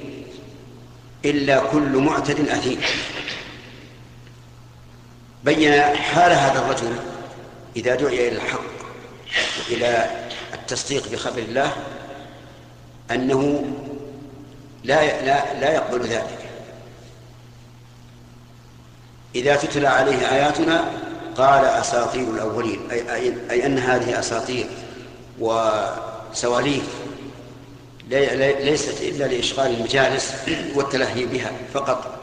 إلا 1.25 1.59
كل 1.59 1.97
معتد 1.97 2.49
أثيم. 2.49 2.79
بين 5.43 5.81
حال 5.81 6.31
هذا 6.31 6.59
الرجل 6.59 6.95
إذا 7.75 7.95
دعي 7.95 8.27
إلى 8.27 8.35
الحق 8.35 8.61
وإلى 9.59 10.09
التصديق 10.53 11.11
بخبر 11.11 11.39
الله 11.39 11.73
أنه 13.11 13.65
لا 14.83 15.25
لا 15.25 15.59
لا 15.59 15.73
يقبل 15.73 16.01
ذلك. 16.01 16.49
إذا 19.35 19.55
تتلى 19.55 19.87
عليه 19.87 20.31
آياتنا 20.31 20.91
قال 21.37 21.65
أساطير 21.65 22.29
الأولين 22.29 22.91
أي, 22.91 23.15
أي, 23.15 23.33
أي 23.51 23.65
أن 23.65 23.77
هذه 23.77 24.19
أساطير 24.19 24.67
وسواليف 25.39 27.00
ليست 28.65 29.01
إلا 29.01 29.23
لإشغال 29.23 29.73
المجالس 29.73 30.33
والتلهي 30.75 31.25
بها 31.25 31.51
فقط. 31.73 32.19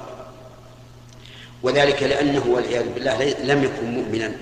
وذلك 1.63 2.03
لأنه 2.03 2.43
والعياذ 2.49 2.89
بالله 2.95 3.35
لم 3.45 3.65
يكن 3.65 3.87
مؤمنا. 3.91 4.33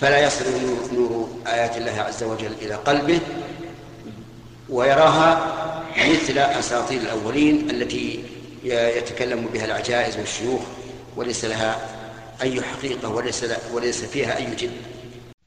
فلا 0.00 0.26
يصل 0.26 0.44
نور 0.92 1.28
آيات 1.46 1.76
الله 1.76 2.00
عز 2.00 2.22
وجل 2.22 2.52
إلى 2.62 2.74
قلبه 2.74 3.20
ويراها 4.68 5.52
مثل 5.96 6.38
أساطير 6.38 7.00
الأولين 7.00 7.70
التي 7.70 8.24
يتكلم 8.64 9.46
بها 9.54 9.64
العجائز 9.64 10.16
والشيوخ 10.16 10.60
وليس 11.16 11.44
لها 11.44 11.78
أي 12.42 12.62
حقيقة 12.62 13.08
وليس, 13.08 13.44
وليس 13.72 14.04
فيها 14.04 14.36
أي 14.36 14.46
جد. 14.58 14.70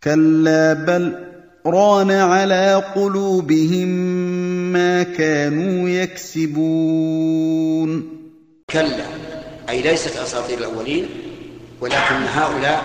كلا 0.03 0.73
بل 0.73 1.27
ران 1.65 2.11
على 2.11 2.83
قلوبهم 2.95 4.36
ما 4.77 5.03
كانوا 5.03 5.89
يكسبون. 5.89 7.37
كلا 8.69 9.05
أي 9.69 9.81
ليست 9.81 10.17
أساطير 10.17 10.57
الأولين 10.57 11.09
ولكن 11.81 12.15
هؤلاء 12.35 12.83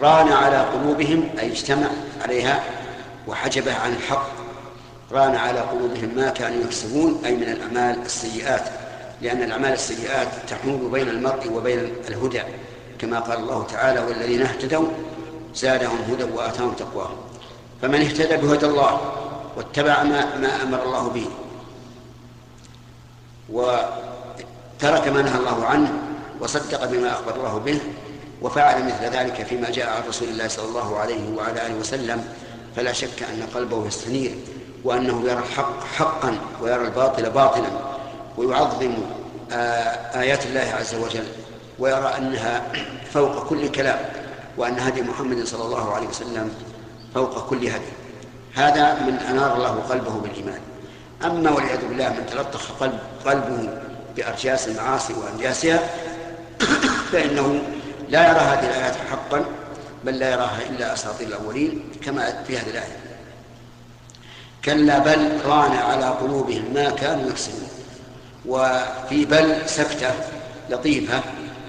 ران 0.00 0.32
على 0.32 0.60
قلوبهم 0.60 1.28
أي 1.38 1.52
اجتمع 1.52 1.86
عليها 2.22 2.64
وحجبه 3.28 3.74
عن 3.74 3.92
الحق 3.92 4.26
ران 5.12 5.34
على 5.34 5.60
قلوبهم 5.60 6.10
ما 6.16 6.30
كانوا 6.30 6.64
يكسبون 6.64 7.20
أي 7.24 7.36
من 7.36 7.42
الأعمال 7.42 8.02
السيئات 8.06 8.62
لأن 9.22 9.42
الأعمال 9.42 9.72
السيئات 9.72 10.28
تحول 10.48 10.90
بين 10.92 11.08
المرء 11.08 11.52
وبين 11.52 11.78
الهدى 12.08 12.42
كما 12.98 13.20
قال 13.20 13.38
الله 13.38 13.66
تعالى 13.66 14.00
والذين 14.00 14.42
اهتدوا 14.42 14.88
زادهم 15.54 15.98
هدى 16.10 16.24
وآتاهم 16.24 16.72
تقواهم. 16.72 17.16
فمن 17.82 18.00
اهتدى 18.00 18.36
بهدى 18.36 18.66
الله 18.66 19.25
واتبع 19.56 20.02
ما, 20.02 20.36
ما 20.36 20.62
أمر 20.62 20.82
الله 20.82 21.08
به. 21.08 21.26
وترك 23.52 25.08
ما 25.08 25.22
نهى 25.22 25.38
الله 25.38 25.66
عنه 25.66 25.92
وصدق 26.40 26.84
بما 26.84 27.12
أخبر 27.12 27.36
الله 27.36 27.58
به 27.58 27.80
وفعل 28.42 28.84
مثل 28.84 29.04
ذلك 29.04 29.46
فيما 29.46 29.70
جاء 29.70 29.88
عن 29.88 30.08
رسول 30.08 30.28
الله 30.28 30.48
صلى 30.48 30.68
الله 30.68 30.98
عليه 30.98 31.36
وعلى 31.36 31.66
آله 31.66 31.74
وسلم. 31.74 32.24
فلا 32.76 32.92
شك 32.92 33.22
أن 33.22 33.42
قلبه 33.54 33.86
يستنير 33.86 34.34
وأنه 34.84 35.22
يرى 35.24 35.38
الحق 35.38 35.84
حقا 35.84 36.38
ويرى 36.62 36.84
الباطل 36.84 37.30
باطلا 37.30 37.68
ويعظم 38.36 38.94
آيات 40.14 40.46
الله 40.46 40.74
عز 40.78 40.94
وجل 40.94 41.24
ويرى 41.78 42.14
أنها 42.18 42.72
فوق 43.12 43.48
كل 43.48 43.68
كلام 43.68 43.98
وأن 44.56 44.78
هدي 44.78 45.02
محمد 45.02 45.44
صلى 45.44 45.64
الله 45.64 45.94
عليه 45.94 46.08
وسلم 46.08 46.54
فوق 47.14 47.48
كل 47.50 47.56
هدي. 47.56 47.92
هذا 48.56 48.94
من 48.94 49.18
أنار 49.30 49.56
الله 49.56 49.68
قلبه 49.68 50.10
بالإيمان. 50.10 50.60
أما 51.24 51.50
والعياذ 51.50 51.88
بالله 51.88 52.08
من 52.08 52.26
تلطخ 52.26 52.72
قلب 52.80 52.98
قلبه 53.24 53.68
بأرجاس 54.16 54.68
المعاصي 54.68 55.14
وأنجاسها 55.14 55.80
فإنه 57.12 57.62
لا 58.08 58.28
يرى 58.28 58.40
هذه 58.40 58.66
الآيات 58.66 58.94
حقا 59.10 59.44
بل 60.04 60.18
لا 60.18 60.30
يراها 60.30 60.58
إلا 60.70 60.92
أساطير 60.92 61.28
الأولين 61.28 61.90
كما 62.04 62.42
في 62.46 62.58
هذه 62.58 62.70
الآية. 62.70 62.96
كلا 64.64 64.98
بل 64.98 65.40
ران 65.46 65.72
على 65.72 66.04
قلوبهم 66.04 66.74
ما 66.74 66.90
كانوا 66.90 67.30
يكسبون. 67.30 67.68
وفي 68.46 69.24
بل 69.24 69.56
سكتة 69.66 70.10
لطيفة 70.70 71.20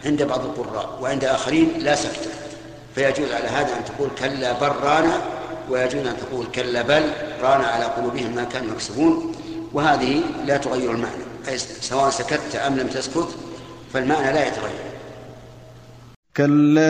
عند 0.05 0.23
بعض 0.23 0.45
القراء 0.45 0.99
وعند 1.01 1.25
آخرين 1.25 1.73
لا 1.79 1.95
سكتة. 1.95 2.29
فيجوز 2.95 3.31
على 3.31 3.47
هذا 3.47 3.77
أن 3.77 3.85
تقول 3.85 4.09
كلا 4.19 4.51
بل 4.53 4.71
ران 4.83 5.11
ويجوز 5.69 6.05
أن 6.07 6.17
تقول 6.17 6.45
كلا 6.55 6.81
بل 6.81 7.03
ران 7.41 7.61
على 7.61 7.85
قلوبهم 7.85 8.35
ما 8.35 8.43
كانوا 8.43 8.71
يكسبون 8.71 9.31
وهذه 9.73 10.21
لا 10.45 10.57
تغير 10.57 10.91
المعنى 10.91 11.23
أي 11.47 11.57
سواء 11.57 12.09
سكت 12.09 12.55
أم 12.55 12.75
لم 12.77 12.87
تسكت 12.87 13.27
فالمعنى 13.93 14.33
لا 14.33 14.47
يتغير. 14.47 14.87
كلا 16.37 16.83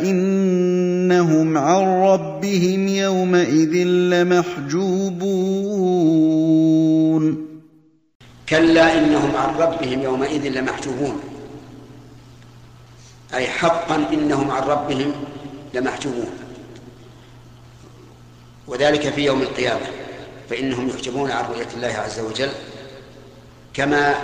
إنهم 0.00 1.58
عن 1.58 1.82
ربهم 1.84 2.88
يومئذ 2.88 3.74
لمحجوبون. 3.86 5.24
كلا 8.48 8.98
إنهم 8.98 9.36
عن 9.36 9.54
ربهم 9.54 10.02
يومئذ 10.02 10.48
لمحجوبون 10.48 11.20
أي 13.34 13.46
حقا 13.46 13.96
إنهم 14.12 14.50
عن 14.50 14.62
ربهم 14.62 15.12
لمحجوبون. 15.74 16.43
وذلك 18.66 19.08
في 19.08 19.24
يوم 19.24 19.42
القيامة 19.42 19.86
فإنهم 20.50 20.88
يحجبون 20.88 21.30
عن 21.30 21.44
رؤية 21.44 21.68
الله 21.74 21.88
عز 21.88 22.20
وجل 22.20 22.50
كما 23.74 24.14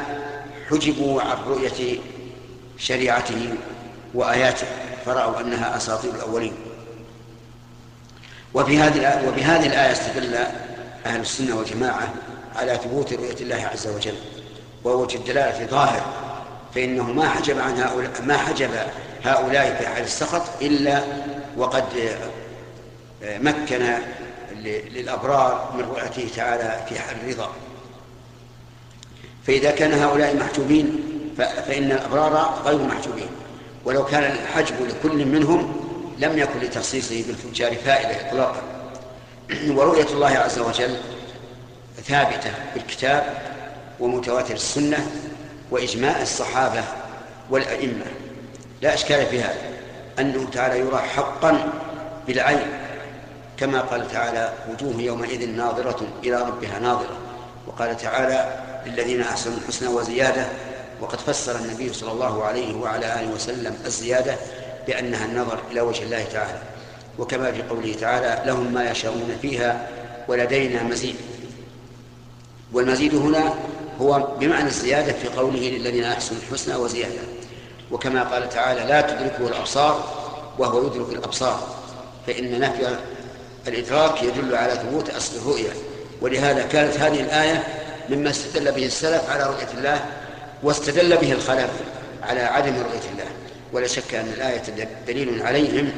حجبوا 0.71 1.23
عن 1.23 1.37
رؤية 1.47 1.99
شريعته 2.79 3.55
وآياته 4.15 4.67
فرأوا 5.07 5.41
أنها 5.41 5.77
أساطير 5.77 6.15
الأولين. 6.15 6.53
وفي 8.55 8.79
هذه 8.79 9.29
وبهذه 9.29 9.67
الآية 9.67 9.93
استدل 9.93 10.35
أهل 11.07 11.21
السنة 11.21 11.57
والجماعة 11.57 12.15
على 12.57 12.77
ثبوت 12.77 13.13
رؤية 13.13 13.37
الله 13.41 13.69
عز 13.73 13.87
وجل 13.87 14.15
ووجه 14.85 15.17
الدلالة 15.17 15.67
ظاهر 15.67 16.03
فإنه 16.75 17.13
ما 17.13 17.29
حجب 17.29 17.59
عن 17.59 17.81
هؤلاء 17.81 18.11
ما 18.27 18.37
حجب 18.37 18.71
هؤلاء 19.25 19.77
في 19.81 19.87
حال 19.89 20.05
السخط 20.05 20.43
إلا 20.63 21.03
وقد 21.57 21.85
مكن 23.23 23.95
للأبرار 24.65 25.73
من 25.75 25.85
رؤيته 25.85 26.29
تعالى 26.37 26.87
في 26.89 26.99
حال 26.99 27.17
الرضا. 27.25 27.51
فإذا 29.47 29.71
كان 29.71 29.93
هؤلاء 29.93 30.37
محجوبين 30.37 31.01
فإن 31.37 31.93
الأبرار 31.93 32.63
غير 32.65 32.79
محجوبين. 32.79 33.29
ولو 33.85 34.05
كان 34.05 34.33
الحجب 34.33 34.75
لكل 34.87 35.27
منهم 35.27 35.87
لم 36.19 36.39
يكن 36.39 36.61
لتخصيصه 36.61 37.25
بالفجار 37.27 37.75
فائدة 37.77 38.29
إطلاقا. 38.29 38.63
ورؤية 39.77 40.07
الله 40.07 40.39
عز 40.39 40.59
وجل 40.59 40.97
ثابتة 42.05 42.51
بالكتاب 42.75 43.39
ومتواتر 44.01 44.55
السنة 44.55 45.11
وإجماع 45.71 46.23
الصحابة 46.23 46.85
والأئمة. 47.51 48.05
لا 48.83 48.95
إشكال 48.95 49.27
في 49.27 49.43
هذا. 49.43 49.71
أنه 50.19 50.51
تعالى 50.51 50.79
يرى 50.79 50.99
حقا 50.99 51.73
بالعين. 52.27 52.80
كما 53.61 53.81
قال 53.81 54.09
تعالى 54.09 54.53
وجوه 54.73 55.03
يومئذ 55.03 55.49
ناظرة 55.49 56.07
إلى 56.25 56.43
ربها 56.43 56.79
ناظرة. 56.79 57.17
وقال 57.67 57.97
تعالى 57.97 58.55
للذين 58.87 59.21
أحسنوا 59.21 59.57
الحسنى 59.57 59.89
وزيادة. 59.89 60.47
وقد 61.01 61.19
فسر 61.19 61.57
النبي 61.57 61.93
صلى 61.93 62.13
الله 62.13 62.45
عليه 62.45 62.77
وعلى 62.77 63.21
آله 63.21 63.33
وسلم 63.35 63.79
الزيادة 63.87 64.37
بأنها 64.87 65.25
النظر 65.25 65.59
إلى 65.71 65.81
وجه 65.81 66.03
الله 66.03 66.25
تعالى. 66.25 66.59
وكما 67.19 67.53
في 67.53 67.63
قوله 67.63 67.95
تعالى 68.01 68.43
لهم 68.47 68.75
ما 68.75 68.91
يشاءون 68.91 69.39
فيها 69.43 69.89
ولدينا 70.29 70.83
مزيد. 70.83 71.17
والمزيد 72.73 73.15
هنا 73.15 73.55
هو 74.01 74.29
بمعنى 74.41 74.67
الزيادة 74.67 75.13
في 75.13 75.29
قوله 75.29 75.61
للذين 75.61 76.05
أحسنوا 76.05 76.41
الحسنى 76.41 76.77
وزيادة. 76.77 77.21
وكما 77.91 78.23
قال 78.23 78.49
تعالى 78.49 78.81
لا 78.81 79.01
تدركه 79.01 79.49
الأبصار 79.49 80.05
وهو 80.59 80.87
يدرك 80.87 81.13
الأبصار. 81.13 81.77
فإن 82.27 82.61
نفي 82.61 82.97
الإدراك 83.69 84.23
يدل 84.23 84.55
على 84.55 84.73
ثبوت 84.73 85.11
أصل 85.11 85.37
الرؤية 85.37 85.71
ولهذا 86.21 86.63
كانت 86.63 86.97
هذه 86.97 87.21
الآية 87.21 87.65
مما 88.11 88.31
استدل 88.31 88.73
به 88.73 88.87
السلف 88.87 89.31
على 89.31 89.45
رؤية 89.45 89.69
الله 89.79 90.05
واستدل 90.63 91.17
به 91.17 91.33
الخلف 91.33 91.71
على 92.23 92.41
عدم 92.41 92.75
رؤية 92.75 93.11
الله. 93.13 93.31
ولا 93.73 93.87
شك 93.87 94.15
أن 94.15 94.29
الآية 94.37 94.63
دليل 95.07 95.43
عليهم 95.43 95.93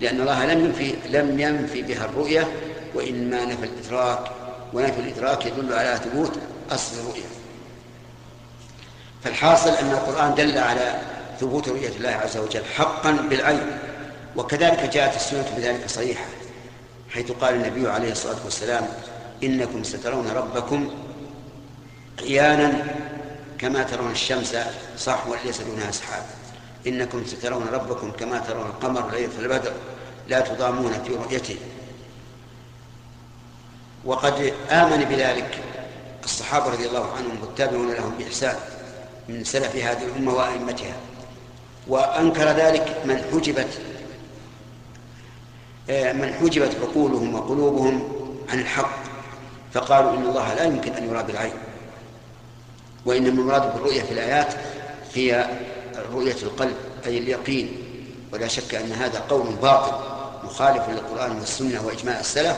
لأن 0.00 0.20
الله 0.20 0.46
لم 0.46 0.64
ينفي 0.64 0.94
لم 1.10 1.40
ينفي 1.40 1.82
بها 1.82 2.04
الرؤية 2.04 2.48
وإنما 2.94 3.44
نفى 3.44 3.64
الإدراك 3.64 4.30
ونفي 4.72 5.00
الإدراك 5.00 5.46
يدل 5.46 5.72
على 5.72 6.00
ثبوت 6.04 6.32
أصل 6.70 6.96
الرؤية 7.00 7.24
فالحاصل 9.24 9.70
أن 9.70 9.90
القرآن 9.90 10.34
دل 10.34 10.58
على 10.58 10.94
ثبوت 11.40 11.68
رؤية 11.68 11.88
الله 11.88 12.10
عز 12.10 12.36
وجل 12.36 12.64
حقا 12.64 13.10
بالعين 13.10 13.78
وكذلك 14.36 14.90
جاءت 14.92 15.16
السنة 15.16 15.46
بذلك 15.56 15.80
صريحة 15.86 16.24
حيث 17.14 17.32
قال 17.32 17.54
النبي 17.54 17.88
عليه 17.88 18.12
الصلاة 18.12 18.36
والسلام 18.44 18.88
إنكم 19.42 19.84
سترون 19.84 20.28
ربكم 20.28 20.90
عيانا 22.20 22.84
كما 23.58 23.82
ترون 23.82 24.10
الشمس 24.10 24.56
صحوا 24.98 25.36
ليس 25.44 25.60
دونها 25.60 25.90
سحاب 25.90 26.22
إنكم 26.86 27.24
سترون 27.26 27.66
ربكم 27.72 28.10
كما 28.10 28.38
ترون 28.38 28.66
القمر 28.66 29.10
ليلة 29.10 29.38
البدر 29.38 29.72
لا 30.28 30.40
تضامون 30.40 30.92
في 31.06 31.14
رؤيته. 31.14 31.56
وقد 34.04 34.52
آمن 34.70 35.04
بذلك 35.04 35.58
الصحابة 36.24 36.66
رضي 36.66 36.86
الله 36.86 37.12
عنهم 37.12 37.38
والتابعون 37.40 37.92
لهم 37.92 38.14
بإحسان 38.18 38.56
من 39.28 39.44
سلف 39.44 39.76
هذه 39.76 40.04
الأمة 40.04 40.34
وأئمتها. 40.34 40.96
وأنكر 41.88 42.44
ذلك 42.44 43.02
من 43.04 43.24
حجبت 43.32 43.80
من 45.88 46.34
حجبت 46.40 46.76
عقولهم 46.82 47.34
وقلوبهم 47.34 48.12
عن 48.48 48.60
الحق 48.60 49.04
فقالوا 49.72 50.12
إن 50.12 50.22
الله 50.22 50.54
لا 50.54 50.64
يمكن 50.64 50.92
أن 50.92 51.08
يرى 51.08 51.22
بالعين 51.22 51.52
وإنما 53.06 53.28
المراد 53.28 53.74
بالرؤية 53.74 54.02
في 54.02 54.12
الآيات 54.12 54.54
هي 55.14 55.50
رؤية 56.12 56.36
القلب 56.42 56.76
أي 57.06 57.18
اليقين. 57.18 57.76
ولا 58.32 58.48
شك 58.48 58.74
أن 58.74 58.92
هذا 58.92 59.22
قول 59.30 59.46
باطل 59.62 59.92
مخالف 60.44 60.88
للقرآن 60.88 61.36
والسنة 61.36 61.86
وإجماع 61.86 62.20
السلف. 62.20 62.56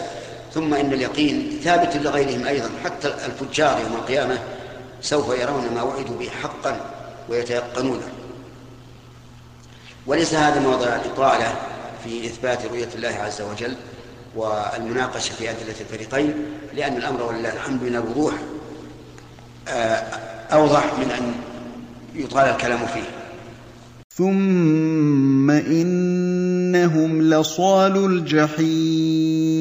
ثم 0.55 0.75
إن 0.75 0.93
اليقين 0.93 1.61
ثابت 1.65 1.97
لغيرهم 1.97 2.47
أيضا 2.47 2.71
حتى 2.85 3.09
الفجار 3.09 3.81
يوم 3.81 3.93
القيامة 3.93 4.39
سوف 5.01 5.39
يرون 5.39 5.75
ما 5.75 5.83
وعدوا 5.83 6.19
به 6.19 6.31
حقا 6.43 6.81
ويتيقنونه. 7.29 8.09
وليس 10.07 10.35
هذا 10.35 10.61
موضع 10.61 10.87
الإطالة 10.87 11.55
في 12.07 12.27
إثبات 12.27 12.67
رؤية 12.67 12.89
الله 12.95 13.09
عز 13.09 13.43
وجل 13.43 13.75
والمناقشة 14.37 15.33
في 15.33 15.51
أدلة 15.51 15.75
الفريقين 15.81 16.35
لأن 16.75 16.97
الأمر 16.97 17.23
ولله 17.23 17.53
الحمد 17.53 17.83
من 17.83 17.97
الوضوح 17.97 18.35
آه، 19.69 20.03
أوضح 20.53 20.85
من 20.99 21.11
أن 21.11 21.35
يطال 22.15 22.45
الكلام 22.45 22.87
فيه. 22.87 23.11
ثم 24.11 25.51
إنهم 25.51 27.23
لصال 27.23 27.97
الجحيم. 28.05 29.57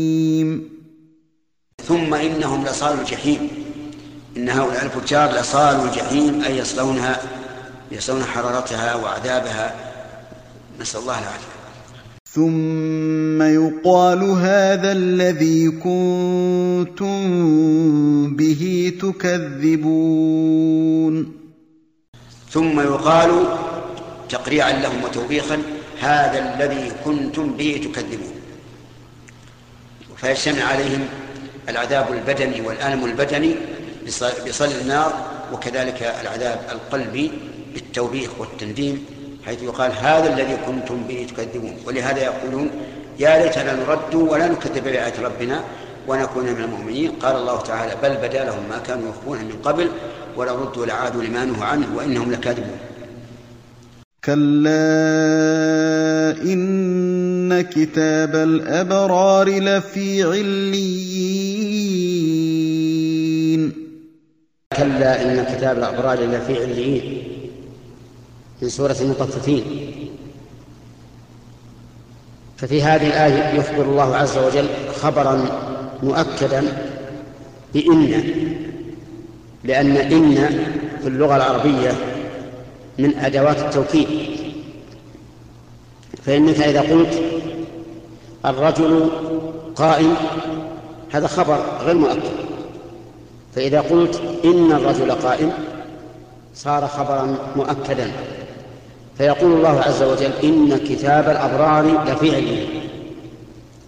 ثم 1.88 2.14
إنهم 2.14 2.66
لصال 2.66 3.00
الجحيم. 3.00 3.50
إن 4.38 4.50
هؤلاء 4.50 4.86
الفجار 4.86 5.32
لصال 5.32 5.76
الجحيم 5.88 6.44
أي 6.44 6.58
يصلونها 6.58 7.22
يصلون 7.92 8.24
حرارتها 8.24 8.96
وعذابها. 8.96 9.76
نسأل 10.80 11.00
الله 11.02 11.20
العافية. 11.20 11.55
ثم 12.36 13.42
يقال 13.42 14.24
هذا 14.24 14.92
الذي 14.92 15.72
كنتم 15.72 17.16
به 18.36 18.94
تكذبون. 19.02 20.36
ثم 22.50 22.80
يقال 22.80 23.58
تقريعا 24.30 24.72
لهم 24.72 25.04
وتوبيخا 25.04 25.58
هذا 26.00 26.40
الذي 26.56 26.92
كنتم 27.06 27.54
به 27.58 27.82
تكذبون. 27.84 28.36
فيجتمع 30.18 30.64
عليهم 30.64 31.08
العذاب 31.70 32.14
البدني 32.14 32.62
والألم 32.62 33.06
البدني 33.06 33.56
بصل 34.48 34.72
النار 34.82 35.14
وكذلك 35.54 36.04
العذاب 36.22 36.60
القلبي 36.72 37.32
بالتوبيخ 37.74 38.30
والتنديم 38.40 39.06
حيث 39.46 39.64
يقال 39.64 39.92
هذا 39.92 40.34
الذي 40.34 40.58
كنتم 40.68 41.04
به 41.08 41.28
تكذبون. 41.30 41.76
ولهذا 41.88 42.24
يقولون 42.24 42.70
يا 43.20 43.44
ليتنا 43.44 43.74
نرد 43.74 44.16
ولا 44.16 44.48
نكذب 44.48 44.84
بآيات 44.84 45.20
ربنا 45.20 45.64
ونكون 46.08 46.44
من 46.44 46.62
المؤمنين. 46.62 47.12
قال 47.12 47.36
الله 47.36 47.62
تعالى 47.62 47.96
بل 48.04 48.18
بدا 48.28 48.46
لهم 48.46 48.70
ما 48.70 48.78
كانوا 48.78 49.10
يخفون 49.10 49.38
من 49.38 49.56
قبل 49.64 49.90
ولو 50.38 50.56
ردوا 50.56 50.86
لعادوا 50.86 51.24
لما 51.24 51.46
نهوا 51.46 51.66
عنه 51.66 51.88
وإنهم 51.96 52.32
لكاذبون. 52.32 52.78
كلا 54.26 54.72
إن 56.42 57.62
كتاب 57.62 58.36
الأبرار 58.36 59.50
لفي 59.50 60.24
عليين. 60.24 61.06
كلا 64.78 65.22
إن 65.22 65.46
كتاب 65.56 65.78
الأبرار 65.78 66.20
لفي 66.20 66.64
عليين. 66.64 67.35
من 68.66 68.72
سورة 68.72 68.96
المطففين. 69.02 69.64
ففي 72.58 72.82
هذه 72.82 73.08
الآية 73.08 73.60
يخبر 73.60 73.84
الله 73.84 74.16
عز 74.16 74.38
وجل 74.38 74.68
خبرا 75.02 75.46
مؤكدا 76.04 76.64
بإن 77.74 78.24
لأن 79.64 79.98
إن 79.98 80.36
في 81.02 81.08
اللغة 81.08 81.36
العربية 81.36 81.92
من 83.00 83.18
أدوات 83.18 83.58
التوكيد. 83.58 84.08
فإنك 86.24 86.62
إذا 86.62 86.82
قلت 86.82 87.22
الرجل 88.46 89.10
قائم 89.76 90.16
هذا 91.12 91.28
خبر 91.28 91.60
غير 91.82 91.96
مؤكد. 91.96 92.36
فإذا 93.56 93.82
قلت 93.82 94.22
إن 94.46 94.72
الرجل 94.72 95.12
قائم 95.12 95.52
صار 96.56 96.88
خبرا 96.88 97.38
مؤكدا. 97.56 98.12
فيقول 99.18 99.52
الله 99.54 99.82
عز 99.82 100.04
وجل 100.04 100.32
إن 100.44 100.78
كتاب 100.78 101.30
الأبرار 101.30 102.04
لفي 102.04 102.36
عليين 102.36 102.70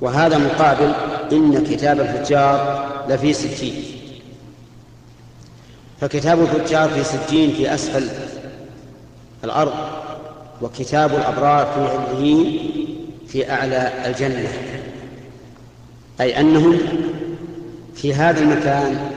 وهذا 0.01 0.37
مقابل 0.37 0.93
إن 1.31 1.63
كتاب 1.63 1.99
الفجار 1.99 2.87
لفي 3.09 3.33
سجين. 3.33 3.83
فكتاب 6.01 6.41
الفجار 6.41 6.89
في 6.89 7.03
سجين 7.03 7.51
في 7.51 7.73
أسفل 7.73 8.07
الأرض 9.43 9.73
وكتاب 10.61 11.15
الأبرار 11.15 11.65
في 11.65 11.97
عليين 11.97 12.71
في 13.27 13.51
أعلى 13.51 13.91
الجنة. 14.05 14.49
أي 16.21 16.39
أنهم 16.39 16.79
في 17.95 18.13
هذا 18.13 18.39
المكان 18.39 19.11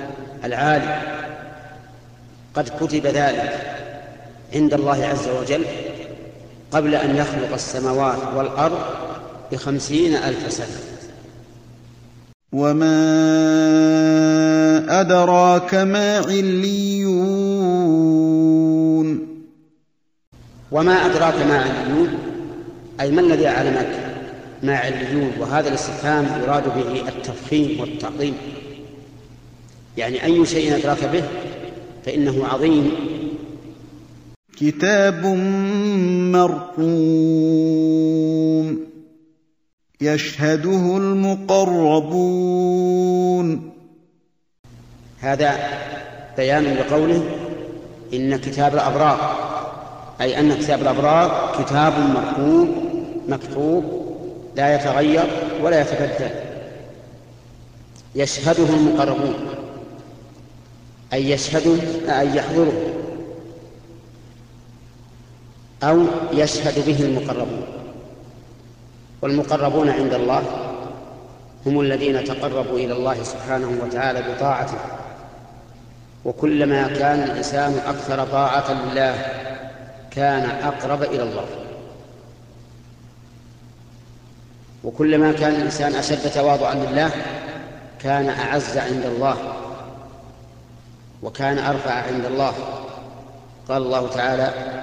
العالي 0.45 1.03
قد 2.55 2.69
كتب 2.81 3.07
ذلك 3.07 3.77
عند 4.55 4.75
الله 4.75 5.07
عز 5.07 5.29
وجل 5.29 5.65
قبل 6.71 6.95
أن 6.95 7.17
يخلق 7.17 7.53
السماوات 7.53 8.19
والأرض 8.37 8.79
بخمسين 9.53 10.15
ألف 10.15 10.53
سنة. 10.53 10.81
وما 12.53 13.01
أدراك 15.01 15.75
ما 15.75 16.19
عليون. 16.19 17.51
وما 20.73 21.07
أدراك 21.07 21.35
ما 21.35 21.59
عليون؟ 21.59 22.19
أي 23.01 23.11
ما 23.11 23.21
الذي 23.21 23.47
أعلمك 23.47 23.89
ما 24.63 24.77
عليون؟ 24.77 25.33
وهذا 25.41 25.69
الاستفهام 25.69 26.43
يراد 26.43 26.65
به 26.65 27.09
التفخيم 27.09 27.81
والتعظيم. 27.81 28.35
يعني 29.97 30.25
أي 30.25 30.47
شيء 30.47 30.77
أدراك 30.77 31.05
به 31.05 31.23
فإنه 32.07 32.47
عظيم 32.47 32.91
كتاب 34.61 35.27
مرقوم 36.37 36.87
يشهده 40.01 40.97
المقربون. 40.97 42.21
هذا 45.21 45.59
بيان 46.37 46.65
لقوله 46.65 47.23
إن 48.15 48.37
كتاب 48.37 48.75
الأبرار 48.75 49.37
أي 50.21 50.41
أن 50.41 50.55
كتاب 50.55 50.83
الأبرار 50.83 51.57
كتاب 51.59 51.93
مرقوم 51.99 52.91
مكتوب 53.29 53.85
لا 54.57 54.75
يتغير 54.75 55.27
ولا 55.63 55.81
يتبدل. 55.81 56.31
يشهده 58.15 58.69
المقربون 58.75 59.35
أي 61.13 61.31
يشهده 61.31 61.77
أي 62.21 62.37
يحضره. 62.37 62.90
أو 65.83 66.05
يشهد 66.33 66.87
به 66.87 67.01
المقربون. 67.01 67.63
والمقربون 69.23 69.91
عند 69.91 70.15
الله 70.15 70.43
هم 71.67 71.81
الذين 71.81 72.25
تقربوا 72.25 72.79
إلى 72.79 72.93
الله 72.93 73.23
سبحانه 73.23 73.81
وتعالى 73.85 74.35
بطاعته. 74.35 74.79
وكلما 76.25 76.89
كان 76.89 77.23
الإنسان 77.23 77.79
أكثر 77.87 78.27
طاعة 78.27 78.73
لله 78.73 79.15
كان 80.11 80.51
أقرب 80.51 81.03
إلى 81.03 81.23
الله. 81.23 81.47
وكلما 84.85 85.33
كان 85.33 85.55
الإنسان 85.55 85.95
أشد 85.95 86.31
تواضعا 86.31 86.75
لله 86.75 87.11
كان 87.99 88.29
أعز 88.29 88.79
عند 88.79 89.07
الله 89.07 89.37
وكان 91.23 91.59
أرفع 91.59 91.93
عند 91.93 92.25
الله. 92.25 92.53
قال 93.69 93.83
الله 93.83 94.09
تعالى 94.09 94.80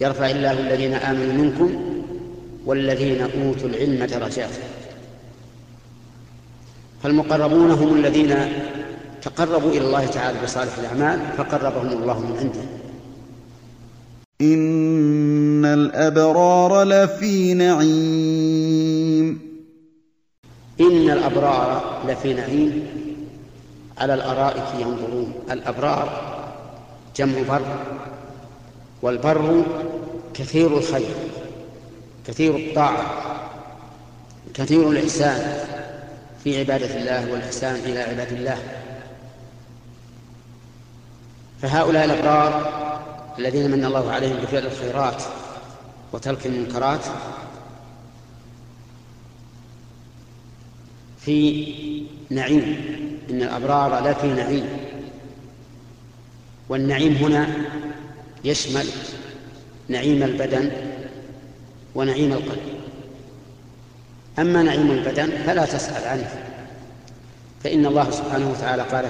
يرفع 0.00 0.30
الله 0.30 0.52
الذين 0.52 0.94
آمنوا 0.94 1.32
منكم 1.32 1.94
والذين 2.66 3.20
أوتوا 3.20 3.68
العلم 3.68 4.04
درجات. 4.04 4.50
فالمقربون 7.02 7.70
هم 7.70 7.94
الذين 7.94 8.34
تقربوا 9.22 9.70
إلى 9.70 9.80
الله 9.80 10.06
تعالى 10.06 10.38
بصالح 10.42 10.78
الأعمال 10.78 11.20
فقربهم 11.36 12.02
الله 12.02 12.20
من 12.20 12.36
عنده. 12.38 12.60
إن 14.40 15.64
الأبرار 15.64 16.82
لفي 16.82 17.54
نعيم. 17.54 19.40
إن 20.80 21.10
الأبرار 21.10 22.00
لفي 22.08 22.34
نعيم. 22.34 22.86
على 23.98 24.14
الأرائك 24.14 24.80
ينظرون. 24.80 25.32
الأبرار 25.50 26.34
جمع 27.16 27.42
بر 27.48 27.62
والبر 29.04 29.64
كثير 30.34 30.78
الخير 30.78 31.14
كثير 32.26 32.56
الطاعة 32.56 33.06
كثير 34.54 34.90
الإحسان 34.90 35.66
في 36.44 36.58
عبادة 36.60 36.96
الله 37.00 37.32
والإحسان 37.32 37.74
إلى 37.74 38.00
عباد 38.00 38.32
الله. 38.32 38.58
فهؤلاء 41.62 42.04
الأبرار 42.04 42.72
الذين 43.38 43.70
من 43.70 43.84
الله 43.84 44.12
عليهم 44.12 44.36
بفعل 44.36 44.66
الخيرات 44.66 45.22
وترك 46.12 46.46
المنكرات 46.46 47.04
في 51.20 51.66
نعيم 52.30 52.76
إن 53.30 53.42
الأبرار 53.42 54.00
لا 54.04 54.12
في 54.12 54.26
نعيم. 54.26 54.66
والنعيم 56.68 57.12
هنا 57.12 57.48
يشمل 58.44 58.86
نعيم 59.88 60.22
البدن 60.22 60.70
ونعيم 61.94 62.32
القلب. 62.32 62.62
أما 64.38 64.62
نعيم 64.62 64.90
البدن 64.90 65.30
فلا 65.46 65.64
تسأل 65.64 66.08
عنه 66.08 66.28
فإن 67.64 67.86
الله 67.86 68.10
سبحانه 68.10 68.50
وتعالى 68.50 68.82
قال 68.82 69.04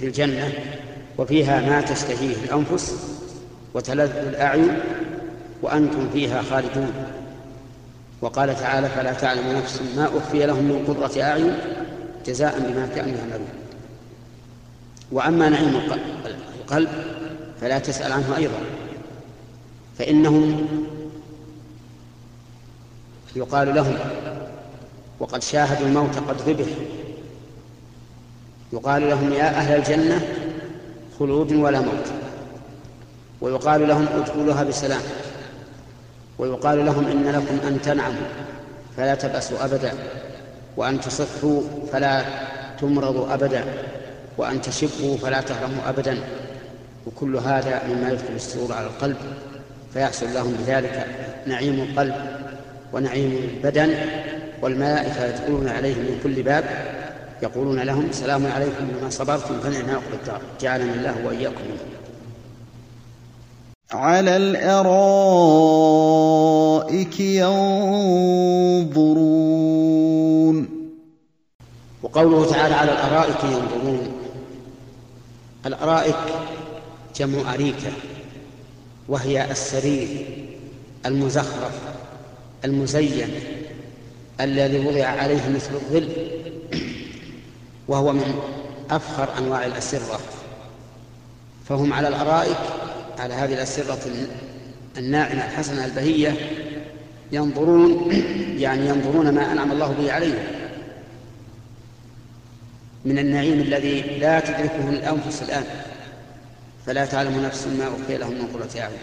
في 0.00 0.06
الجنة 0.06 0.52
وفيها 1.18 1.60
ما 1.60 1.80
تشتهيه 1.80 2.36
الأنفس 2.44 2.96
وتلذ 3.74 4.16
الأعين 4.16 4.78
وأنتم 5.62 6.10
فيها 6.12 6.42
خالدون 6.42 6.92
وقال 8.20 8.56
تعالى 8.56 8.88
فلا 8.88 9.12
تعلم 9.12 9.52
نفس 9.56 9.80
ما 9.96 10.04
أخفي 10.04 10.46
لهم 10.46 10.64
من 10.64 10.84
قرة 10.86 11.22
أعين 11.22 11.54
جزاء 12.26 12.58
بما 12.58 12.88
كانوا 12.94 13.18
يعملون 13.18 13.48
وأما 15.12 15.48
نعيم 15.48 15.80
القلب 16.60 16.88
فلا 17.60 17.78
تسأل 17.78 18.12
عنه 18.12 18.36
أيضا. 18.36 18.60
فإنهم 19.98 20.66
يقال 23.36 23.74
لهم 23.74 23.98
وقد 25.20 25.42
شاهدوا 25.42 25.86
الموت 25.86 26.16
قد 26.16 26.40
ذبح. 26.48 26.66
يقال 28.72 29.08
لهم 29.10 29.32
يا 29.32 29.48
أهل 29.48 29.76
الجنة 29.76 30.28
خلود 31.18 31.52
ولا 31.52 31.80
موت. 31.80 32.12
ويقال 33.40 33.88
لهم 33.88 34.06
ادخلوها 34.14 34.64
بسلام. 34.64 35.02
ويقال 36.38 36.86
لهم 36.86 37.06
إن 37.06 37.24
لكم 37.24 37.66
أن 37.68 37.82
تنعموا 37.82 38.28
فلا 38.96 39.14
تبأسوا 39.14 39.64
أبدا. 39.64 39.92
وأن 40.76 41.00
تصحوا 41.00 41.62
فلا 41.92 42.24
تمرضوا 42.80 43.34
أبدا. 43.34 43.64
وأن 44.38 44.60
تشبوا 44.60 45.16
فلا 45.16 45.40
تهرموا 45.40 45.88
أبدا. 45.88 46.18
وكل 47.06 47.36
هذا 47.36 47.82
مما 47.88 48.10
يدخل 48.10 48.34
السرور 48.34 48.72
على 48.72 48.86
القلب 48.86 49.16
فيحصل 49.92 50.34
لهم 50.34 50.52
بذلك 50.52 51.06
نعيم 51.46 51.80
القلب 51.80 52.14
ونعيم 52.92 53.50
البدن 53.54 53.94
والملائكة 54.62 55.24
يدخلون 55.26 55.68
عليهم 55.68 55.98
من 55.98 56.20
كل 56.22 56.42
باب 56.42 56.64
يقولون 57.42 57.80
لهم 57.80 58.08
سلام 58.12 58.46
عليكم 58.46 58.86
بما 58.88 59.10
صبرتم 59.10 59.60
فنعم 59.60 59.90
عقب 59.90 60.12
الدار 60.20 60.40
جعلني 60.60 60.92
الله 60.92 61.26
وإياكم 61.26 61.64
منه 61.64 61.80
على 63.92 64.36
الأرائك 64.36 65.20
ينظرون. 67.20 68.40
وقوله 72.02 72.50
تعالى 72.50 72.74
على 72.74 72.92
الأرائك 72.92 73.44
ينظرون. 73.44 74.12
الأرائك 75.66 76.16
جمع 77.16 77.54
أريكة 77.54 77.92
وهي 79.08 79.50
السرير 79.50 80.26
المزخرف 81.06 81.72
المزين 82.64 83.28
الذي 84.40 84.78
وضع 84.86 85.06
عليه 85.06 85.48
مثل 85.48 85.74
الظل 85.74 86.08
وهو 87.88 88.12
من 88.12 88.34
أفخر 88.90 89.38
أنواع 89.38 89.66
الأسرة. 89.66 90.20
فهم 91.68 91.92
على 91.92 92.08
الأرائك 92.08 92.58
على 93.18 93.34
هذه 93.34 93.54
الأسرة 93.54 93.98
الناعمة 94.98 95.44
الحسنة 95.44 95.84
البهية 95.84 96.36
ينظرون 97.32 98.12
يعني 98.58 98.88
ينظرون 98.88 99.34
ما 99.34 99.52
أنعم 99.52 99.72
الله 99.72 99.92
به 99.92 100.12
عليهم. 100.12 100.44
من 103.04 103.18
النعيم 103.18 103.60
الذي 103.60 104.00
لا 104.00 104.40
تدركه 104.40 104.88
الأنفس 104.88 105.42
الآن. 105.42 105.64
فلا 106.86 107.04
تعلم 107.06 107.40
نفس 107.44 107.66
ما 107.66 107.88
أخفي 107.88 108.16
لهم 108.16 108.32
من 108.32 108.46
قرة 108.54 108.80
أعين. 108.80 108.98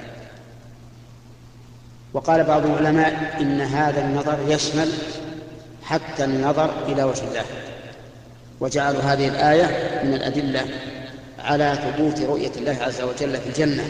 وقال 2.14 2.44
بعض 2.44 2.66
العلماء 2.66 3.38
إن 3.42 3.62
هذا 3.62 4.06
النظر 4.06 4.38
يشمل 4.48 4.92
حتى 5.84 6.26
النظر 6.26 6.88
إلى 6.88 7.04
وجه 7.04 7.28
الله. 7.28 7.44
وجعلوا 8.60 9.02
هذه 9.02 9.28
الآية 9.28 10.02
من 10.04 10.14
الأدلة 10.14 10.66
على 11.40 11.80
ثبوت 11.84 12.22
رؤية 12.22 12.52
الله 12.58 12.78
عز 12.82 13.02
وجل 13.02 13.38
في 13.38 13.50
الجنة. 13.50 13.84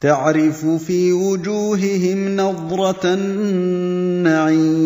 تعرف 0.00 0.66
في 0.66 1.12
وجوههم 1.12 2.36
نظرة 2.36 3.14
النعيم. 3.14 4.82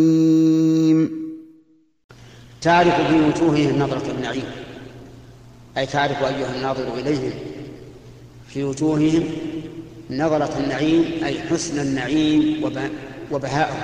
تعرف 2.61 3.09
في 3.09 3.20
وجوههم 3.20 3.79
نظرة 3.79 4.11
النعيم. 4.11 4.65
أي 5.76 5.86
تعرف 5.86 6.22
أيها 6.22 6.54
الناظر 6.56 6.94
إليهم. 6.94 7.32
في 8.48 8.64
وجوههم 8.64 9.24
نظرة 10.10 10.58
النعيم 10.58 11.24
أي 11.24 11.40
حسن 11.40 11.80
النعيم 11.80 12.64
وبهاءه 13.30 13.76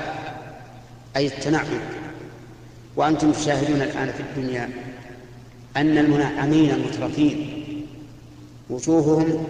أي 1.16 1.26
التنعم. 1.26 1.66
وأنتم 2.96 3.32
تشاهدون 3.32 3.82
الآن 3.82 4.12
في 4.12 4.20
الدنيا 4.20 4.70
أن 5.76 5.98
المنعمين 5.98 6.70
المترفين. 6.70 7.64
وجوههم 8.70 9.46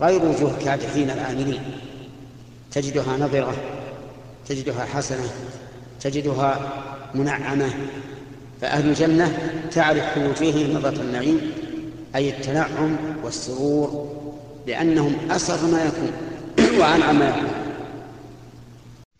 غير 0.00 0.24
وجوه 0.24 0.58
الكادحين 0.58 1.10
العاملين 1.10 1.60
تجدها 2.72 3.16
نظرة 3.16 3.54
تجدها 4.48 4.84
حسنة 4.84 5.30
تجدها 6.00 6.72
منعمة. 7.14 7.70
فأهل 8.60 8.88
الجنة 8.88 9.38
تعرف 9.72 10.04
في 10.14 10.26
وجوههم 10.26 10.72
نظرة 10.72 11.02
النعيم 11.02 11.52
أي 12.16 12.30
التنعم 12.30 12.96
والسرور 13.24 14.08
لأنهم 14.66 15.14
أسر 15.30 15.66
ما 15.72 15.84
يكون 15.84 16.10
وأنعم 16.80 17.18
ما 17.18 17.28
يكون. 17.28 17.48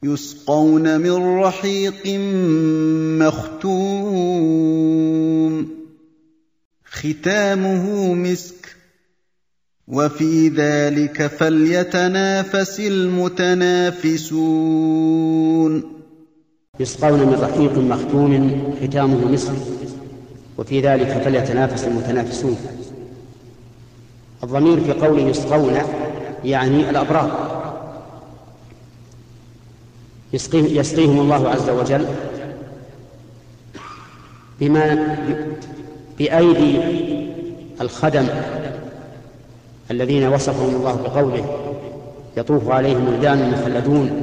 يسقون 0.02 1.00
من 1.00 1.40
رحيق 1.40 2.06
مختوم. 3.26 4.80
ختامه 6.84 8.14
مسك. 8.14 8.76
وفي 9.88 10.48
ذلك 10.48 11.26
فليتنافس 11.26 12.80
المتنافسون. 12.80 14.22
يسقون 16.80 17.20
من 17.20 17.34
رحيق 17.40 17.78
مختوم 17.78 18.74
ختامه 18.82 19.32
مسك. 19.32 19.52
وفي 20.58 20.80
ذلك 20.80 21.22
فليتنافس 21.24 21.84
المتنافسون. 21.84 22.79
الضمير 24.44 24.80
في 24.80 24.92
قوله 24.92 25.22
يسقون 25.22 25.78
يعني 26.44 26.90
الأبرار. 26.90 27.50
يسقيهم 30.32 31.20
الله 31.20 31.48
عز 31.48 31.70
وجل 31.70 32.06
بما 34.60 35.16
بأيدي 36.18 36.80
الخدم 37.80 38.26
الذين 39.90 40.28
وصفهم 40.28 40.74
الله 40.74 40.94
بقوله 40.94 41.44
يطوف 42.36 42.70
عليهم 42.70 43.08
ولدان 43.08 43.50
مخلدون 43.50 44.22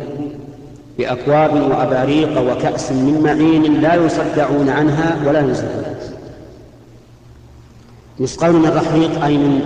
بأكواب 0.98 1.54
وأباريق 1.54 2.52
وكأس 2.52 2.92
من 2.92 3.22
معين 3.24 3.82
لا 3.82 3.96
يصدعون 3.96 4.70
عنها 4.70 5.18
ولا 5.28 5.40
ينزلون. 5.40 5.84
يسقون 8.20 8.56
من 8.56 8.70
رحيق 8.70 9.24
أي 9.24 9.38
من 9.38 9.62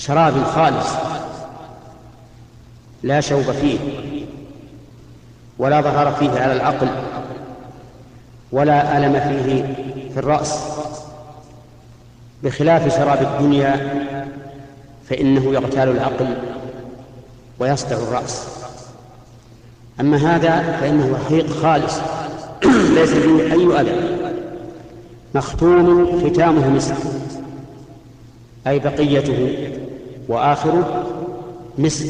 شراب 0.00 0.44
خالص. 0.44 0.88
لا 3.02 3.20
شوب 3.20 3.42
فيه. 3.42 3.78
ولا 5.58 5.80
ظهر 5.80 6.12
فيه 6.12 6.30
على 6.30 6.52
العقل. 6.52 6.88
ولا 8.52 8.98
ألم 8.98 9.12
فيه 9.12 9.62
في 10.12 10.18
الرأس. 10.18 10.60
بخلاف 12.42 12.96
شراب 12.96 13.22
الدنيا 13.22 14.04
فإنه 15.08 15.54
يغتال 15.54 15.88
العقل 15.88 16.36
ويصدع 17.58 17.96
الرأس. 17.96 18.46
أما 20.00 20.16
هذا 20.16 20.78
فإنه 20.80 21.18
رحيق 21.24 21.50
خالص. 21.50 21.94
ليس 22.96 23.10
فيه 23.10 23.52
أي 23.52 23.80
أذى 23.80 24.18
مختوم 25.34 26.20
ختامه 26.24 26.68
مسك. 26.68 26.96
أي 28.66 28.78
بقيته 28.78 29.70
وآخره 30.30 31.06
مسك 31.78 32.06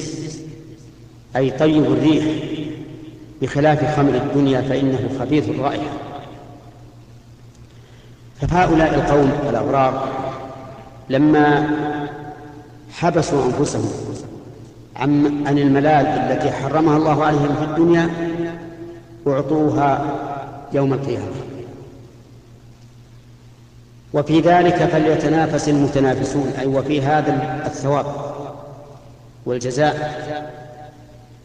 أي 1.36 1.50
طيب 1.50 1.84
الريح 1.84 2.24
بخلاف 3.42 3.96
خمر 3.96 4.14
الدنيا 4.14 4.60
فإنه 4.60 5.10
خبيث 5.20 5.48
الرائحة. 5.48 5.90
فهؤلاء 8.40 8.94
القوم 8.94 9.32
الأبرار 9.48 10.08
لما 11.10 11.70
حبسوا 12.92 13.44
أنفسهم 13.44 13.90
عن 14.96 15.42
عن 15.46 15.58
الملال 15.58 16.06
التي 16.06 16.50
حرمها 16.50 16.96
الله 16.96 17.24
عليهم 17.24 17.54
في 17.58 17.64
الدنيا 17.64 18.10
أعطوها 19.26 20.14
يوم 20.72 20.92
القيامة. 20.92 21.49
وفي 24.14 24.40
ذلك 24.40 24.74
فليتنافس 24.74 25.68
المتنافسون 25.68 26.52
أي 26.58 26.66
وفي 26.66 27.02
هذا 27.02 27.60
الثواب 27.66 28.06
والجزاء. 29.46 30.20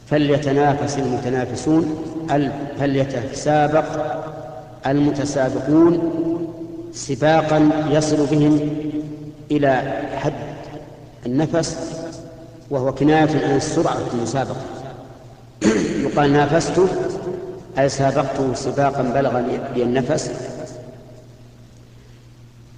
فليتنافس 0.08 0.98
المتنافسون 0.98 2.04
فليتسابق 2.80 3.86
المتسابقون 4.88 6.12
سباقا 6.94 7.70
يصل 7.90 8.26
بهم 8.26 8.70
إلى 9.52 10.02
حد 10.18 10.34
النفس 11.26 11.78
وهو 12.70 12.94
كناية 12.94 13.46
عن 13.46 13.56
السرعة 13.56 13.96
في 13.96 14.14
المسابقة. 14.14 14.62
يقال 16.04 16.34
نافسته 16.34 16.88
أي 17.80 17.90
سابقته 17.90 18.54
سباقا 18.54 19.02
بلغ 19.02 19.42
بي 19.74 19.84
النفس. 19.84 20.32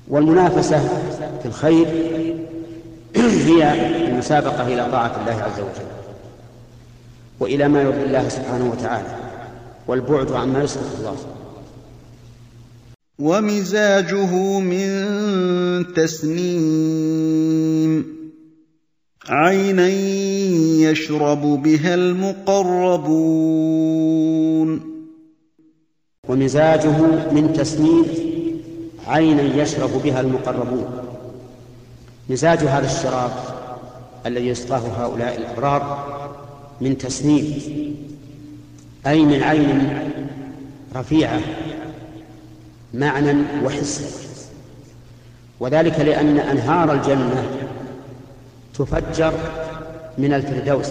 والمنافسة 0.10 0.80
في 1.40 1.46
الخير 1.46 1.88
هي 3.16 3.74
المسابقة 4.08 4.68
إلى 4.68 4.92
طاعة 4.92 5.22
الله 5.22 5.44
عز 5.44 5.60
وجل 5.60 5.88
وإلى 7.40 7.68
ما 7.68 7.82
يرضي 7.82 8.04
الله 8.04 8.30
سبحانه 8.30 8.72
وتعالى 8.72 9.16
والبعد 9.88 10.32
عما 10.32 10.64
يسخط 10.64 10.98
الله. 11.00 11.16
ومزاجه 13.20 14.60
من 14.60 15.94
تسنيم. 15.94 16.98
عينا 19.30 19.88
يشرب 20.90 21.42
بها 21.42 21.96
المقربون. 21.96 23.38
ومزاجه 26.30 26.98
من 27.32 27.54
تسنيم 27.54 28.06
عينا 29.08 29.62
يشرب 29.62 30.02
بها 30.04 30.22
المقربون. 30.22 31.08
مزاج 32.30 32.58
هذا 32.58 32.86
الشراب 32.86 33.32
الذي 34.26 34.48
يسقاه 34.48 34.78
هؤلاء 34.98 35.38
الأبرار 35.38 36.08
من 36.82 36.98
تسنيم 36.98 37.62
أي 39.08 39.22
من 39.26 39.44
عين 39.44 40.12
رفيعة 40.96 41.40
معنى 42.94 43.44
وحسا 43.66 44.06
وذلك 45.60 46.00
لأن 46.00 46.38
أنهار 46.40 46.94
الجنة 46.94 47.44
تفجر 48.74 49.34
من 50.18 50.34
الفردوس 50.34 50.90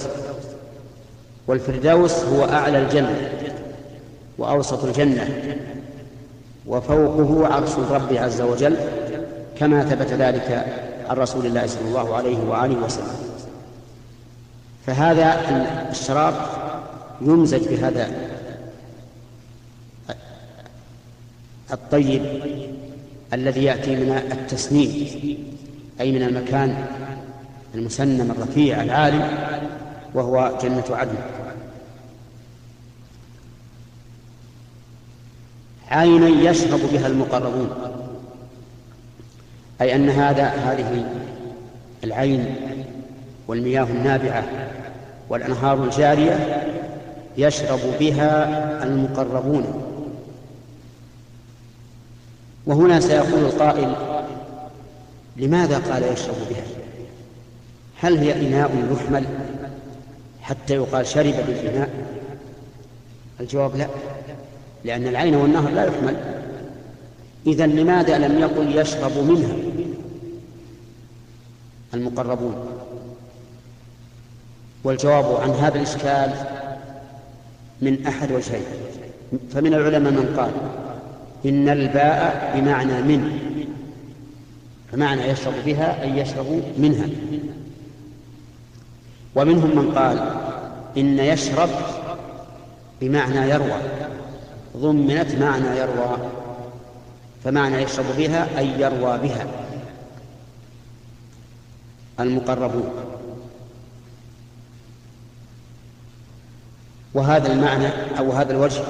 والفردوس 1.47 2.15
هو 2.15 2.45
أعلى 2.45 2.79
الجنة 2.79 3.31
وأوسط 4.39 4.85
الجنة. 4.85 5.57
وفوقه 6.67 7.55
عرش 7.55 7.73
الرب 7.79 8.13
عز 8.13 8.41
وجل 8.41 8.77
كما 9.59 9.85
ثبت 9.85 10.13
ذلك 10.13 10.67
عن 11.09 11.17
رسول 11.17 11.47
الله 11.47 11.67
صلى 11.67 11.89
الله 11.89 12.17
عليه 12.17 12.39
وآله 12.39 12.85
وسلم. 12.85 13.17
فهذا 14.87 15.41
الشراب 15.91 16.35
يمزج 17.21 17.69
بهذا 17.69 18.11
الطيب 21.73 22.23
الذي 23.33 23.65
يأتي 23.65 23.97
من 23.97 24.23
التسنيم 24.33 25.09
أي 26.01 26.13
من 26.13 26.23
المكان 26.23 26.85
المسنم 27.75 28.31
الرفيع 28.31 28.83
العالي 28.83 29.31
وهو 30.15 30.59
جنة 30.63 30.85
عدن. 30.91 31.19
عينا 35.91 36.51
يشرب 36.51 36.81
بها 36.93 37.07
المقربون. 37.07 37.71
أي 39.81 39.95
أن 39.95 40.09
هذا 40.09 40.45
هذه 40.45 41.07
العين 42.05 42.57
والمياه 43.49 43.85
النابعة 43.85 44.45
والأنهار 45.29 45.85
الجارية 45.85 46.63
يشرب 47.37 47.81
بها 48.01 48.83
المقربون. 48.83 49.83
وهنا 52.67 53.01
سيقول 53.01 53.41
القائل 53.45 53.97
لماذا 55.37 55.79
قال 55.79 56.03
يشرب 56.13 56.37
بها؟ 56.51 56.65
هل 58.01 58.19
هي 58.19 58.49
إناء 58.49 58.71
يحمل 58.93 59.25
حتى 60.43 60.75
يقال 60.75 61.07
شرب 61.07 61.35
بالإناء؟ 61.47 61.91
الجواب 63.41 63.77
لا. 63.77 63.87
لأن 64.87 65.07
العين 65.07 65.35
والنهر 65.35 65.71
لا 65.71 65.85
يحمل. 65.85 66.17
إذا 67.47 67.67
لماذا 67.67 68.19
لم 68.19 68.39
يقل 68.39 68.79
يشرب 68.79 69.19
منها؟ 69.19 69.57
المقربون. 71.95 72.55
والجواب 74.85 75.41
عن 75.41 75.51
هذا 75.51 75.77
الإشكال 75.77 76.33
من 77.83 78.07
أحد 78.07 78.33
وجهين. 78.33 78.65
فمن 79.51 79.75
العلماء 79.75 80.13
من 80.13 80.35
قال 80.37 80.51
إن 81.47 81.69
الباء 81.69 82.53
بمعنى 82.57 83.03
من. 83.03 83.39
فمعنى 84.93 85.23
يشرب 85.23 85.55
بها 85.67 86.03
أي 86.03 86.19
يشرب 86.19 86.63
منها. 86.79 87.07
ومنهم 89.35 89.77
من 89.77 89.93
قال 89.99 90.19
إن 90.97 91.19
يشرب 91.19 91.69
بمعنى 93.01 93.51
يروى. 93.51 93.81
ضمنت 94.79 95.35
معنى 95.35 95.79
يروى 95.79 96.17
فمعنى 97.45 97.77
يشرب 97.83 98.05
بها 98.17 98.59
أي 98.59 98.81
يروى 98.81 99.19
بها. 99.19 99.47
المقربون. 102.21 102.91
وهذا 107.15 107.53
المعنى 107.53 107.89
أو 108.19 108.33
هذا 108.33 108.53
الوجه 108.53 108.83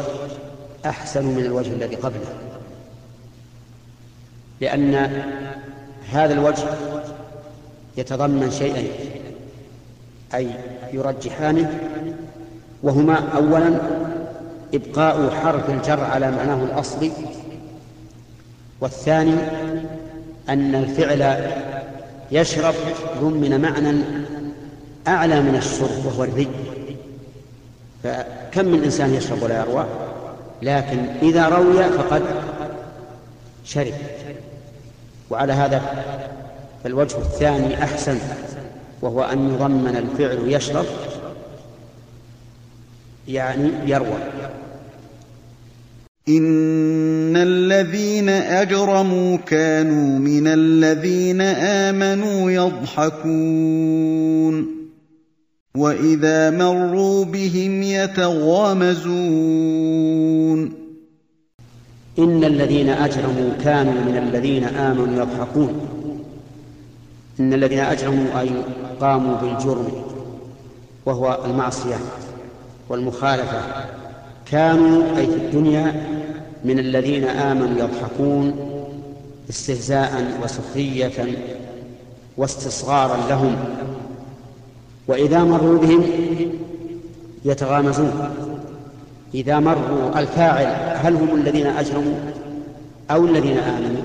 أحسن 0.86 1.24
من 1.24 1.44
الوجه 1.44 1.72
الذي 1.72 1.96
قبله. 1.96 2.34
لأن 4.60 4.94
هذا 6.10 6.32
الوجه 6.34 6.64
يتضمن 7.96 8.50
شيئين 8.50 8.90
أي 10.34 10.50
يرجحانه 10.92 11.80
وهما 12.82 13.14
أولا 13.14 13.80
إبقاء 14.74 15.30
حرف 15.30 15.70
الجر 15.70 16.04
على 16.04 16.30
معناه 16.30 16.64
الأصلي 16.64 17.12
والثاني 18.80 19.34
أن 20.48 20.74
الفعل 20.74 21.50
يشرب 22.32 22.74
ضمن 23.20 23.60
معنى 23.60 24.02
أعلى 25.08 25.40
من 25.40 25.56
الشرب 25.56 26.06
وهو 26.06 26.24
الري 26.24 26.48
فكم 28.02 28.64
من 28.64 28.84
إنسان 28.84 29.14
يشرب 29.14 29.42
ولا 29.42 29.60
يروى؟ 29.60 29.86
لكن 30.62 30.98
إذا 31.22 31.48
روي 31.48 31.84
فقد 31.84 32.22
شرب. 33.64 33.94
وعلى 35.30 35.52
هذا 35.52 35.82
فالوجه 36.84 37.16
الثاني 37.16 37.82
أحسن 37.84 38.18
وهو 39.02 39.22
أن 39.22 39.54
يضمن 39.54 39.96
الفعل 39.96 40.38
يشرب 40.52 40.84
يعني 43.28 43.70
يروى. 43.86 44.18
إن 46.28 47.36
الذين 47.36 48.28
أجرموا 48.28 49.36
كانوا 49.36 50.18
من 50.18 50.46
الذين 50.46 51.40
آمنوا 51.40 52.50
يضحكون. 52.50 54.06
وإذا 55.76 56.50
مروا 56.50 57.24
بهم 57.24 57.82
يتغامزون. 57.82 58.96
إن 62.18 62.44
الذين 62.44 62.88
أجرموا 62.88 63.50
كانوا 63.64 63.92
من 63.92 64.16
الذين 64.28 64.64
آمنوا 64.64 65.22
يضحكون. 65.22 65.88
إن 67.40 67.52
الذين 67.52 67.78
أجرموا 67.78 68.40
أي 68.40 68.50
قاموا 69.00 69.36
بالجرم 69.36 69.88
وهو 71.06 71.38
المعصية. 71.44 71.96
والمخالفة 72.88 73.60
كانوا 74.50 75.16
أي 75.16 75.26
في 75.26 75.36
الدنيا 75.36 76.06
من 76.64 76.78
الذين 76.78 77.24
آمنوا 77.24 77.78
يضحكون 77.80 78.54
استهزاء 79.50 80.38
وسخرية 80.42 81.36
واستصغارا 82.36 83.28
لهم 83.28 83.56
وإذا 85.08 85.44
مروا 85.44 85.78
بهم 85.78 86.04
يتغامزون. 87.44 88.30
إذا 89.34 89.58
مروا 89.58 90.18
الفاعل 90.18 90.96
هل 90.96 91.14
هم 91.14 91.34
الذين 91.34 91.66
أجرموا 91.66 92.18
أو 93.10 93.24
الذين 93.24 93.58
آمنوا؟ 93.58 94.02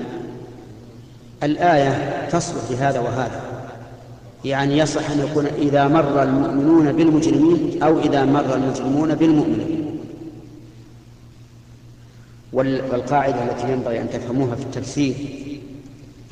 الآية 1.42 2.28
تصلح 2.30 2.62
لهذا 2.70 3.00
وهذا. 3.00 3.51
يعني 4.44 4.78
يصح 4.78 5.10
أن 5.10 5.18
يكون 5.18 5.46
إذا 5.46 5.88
مر 5.88 6.22
المؤمنون 6.22 6.92
بالمجرمين 6.92 7.82
أو 7.82 8.00
إذا 8.00 8.24
مر 8.24 8.54
المجرمون 8.54 9.14
بالمؤمنين 9.14 9.98
والقاعدة 12.52 13.44
التي 13.44 13.72
ينبغي 13.72 14.00
أن 14.00 14.10
تفهموها 14.10 14.54
في 14.54 14.62
التفسير 14.62 15.14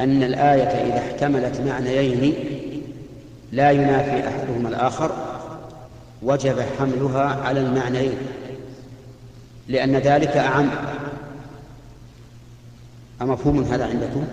أن 0.00 0.22
الآية 0.22 0.62
إذا 0.62 0.98
احتملت 0.98 1.60
معنيين 1.60 2.34
لا 3.52 3.70
ينافي 3.70 4.28
أحدهما 4.28 4.68
الآخر 4.68 5.10
وجب 6.22 6.60
حملها 6.78 7.24
على 7.24 7.60
المعنيين 7.60 8.18
لأن 9.68 9.96
ذلك 9.96 10.36
أعم 10.36 10.70
أمفهوم 13.22 13.62
هذا 13.62 13.84
عندكم؟ 13.86 14.24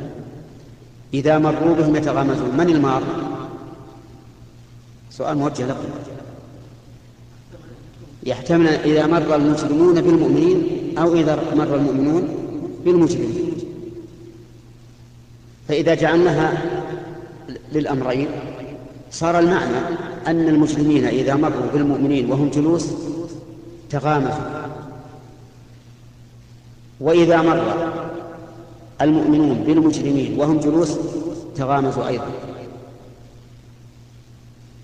إذا 1.13 1.37
مروا 1.37 1.75
بهم 1.75 1.95
يتغامزون 1.95 2.57
من 2.57 2.69
المار؟ 2.69 3.03
سؤال 5.17 5.37
موجه 5.37 5.65
لكم. 5.65 5.89
يحتمل 8.23 8.67
إذا 8.67 9.07
مر 9.07 9.35
المجرمون 9.35 10.01
بالمؤمنين 10.01 10.97
أو 10.97 11.13
إذا 11.13 11.39
مر 11.55 11.75
المؤمنون 11.75 12.27
بالمجرمين. 12.85 13.51
فإذا 15.67 15.93
جعلناها 15.95 16.61
للأمرين 17.71 18.27
صار 19.11 19.39
المعنى 19.39 19.77
أن 20.27 20.47
المجرمين 20.49 21.05
إذا 21.05 21.35
مروا 21.35 21.71
بالمؤمنين 21.73 22.31
وهم 22.31 22.49
جلوس 22.49 22.85
تغامزوا. 23.89 24.67
وإذا 26.99 27.41
مر 27.41 27.91
المؤمنون 29.01 29.53
بالمجرمين 29.53 30.39
وهم 30.39 30.59
جلوس 30.59 30.97
تغامزوا 31.55 32.07
أيضا. 32.07 32.46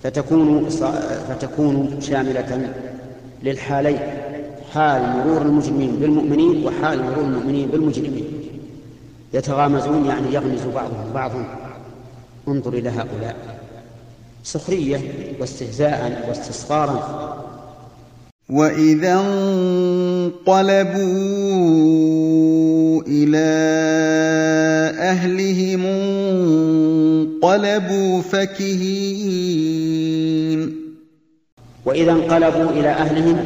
فتكون 0.03 0.69
فتكون 1.29 2.01
شاملة 2.01 2.73
للحالين 3.43 3.99
حال 4.73 5.01
مرور 5.17 5.41
المجرمين 5.41 5.95
بالمؤمنين 5.95 6.65
وحال 6.65 7.03
مرور 7.03 7.25
المؤمنين 7.25 7.69
بالمجرمين. 7.69 8.25
يتغامزون 9.33 10.05
يعني 10.05 10.33
يغمز 10.33 10.61
بعضهم 10.75 11.13
بعضا. 11.13 11.45
انظر 12.47 12.73
إلى 12.73 12.89
هؤلاء. 12.89 13.35
سخرية 14.43 15.01
واستهزاء 15.39 16.25
واستصغارا. 16.29 17.43
وإذا 18.49 19.13
انقلبوا 19.13 21.03
إلى 23.07 23.47
أهلهم 24.99 25.85
انقلبوا 27.43 28.21
فكهين. 28.21 29.82
وإذا 31.85 32.11
انقلبوا 32.11 32.69
إلى 32.69 32.89
أهلهم 32.89 33.45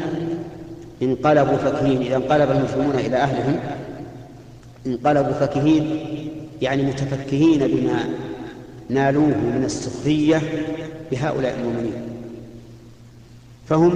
انقلبوا 1.02 1.58
فكهين 1.58 2.02
إذا 2.02 2.16
انقلب 2.16 2.52
المسلمون 2.52 2.96
إلى 2.96 3.16
أهلهم 3.16 3.60
انقلبوا 4.88 5.34
فكهين 5.34 6.00
يعني 6.62 6.84
متفكهين 6.84 7.68
بما 7.68 8.06
نالوه 8.90 9.26
من 9.26 9.62
السخرية 9.66 10.42
بهؤلاء 11.12 11.56
المؤمنين. 11.60 11.94
فهم 13.70 13.96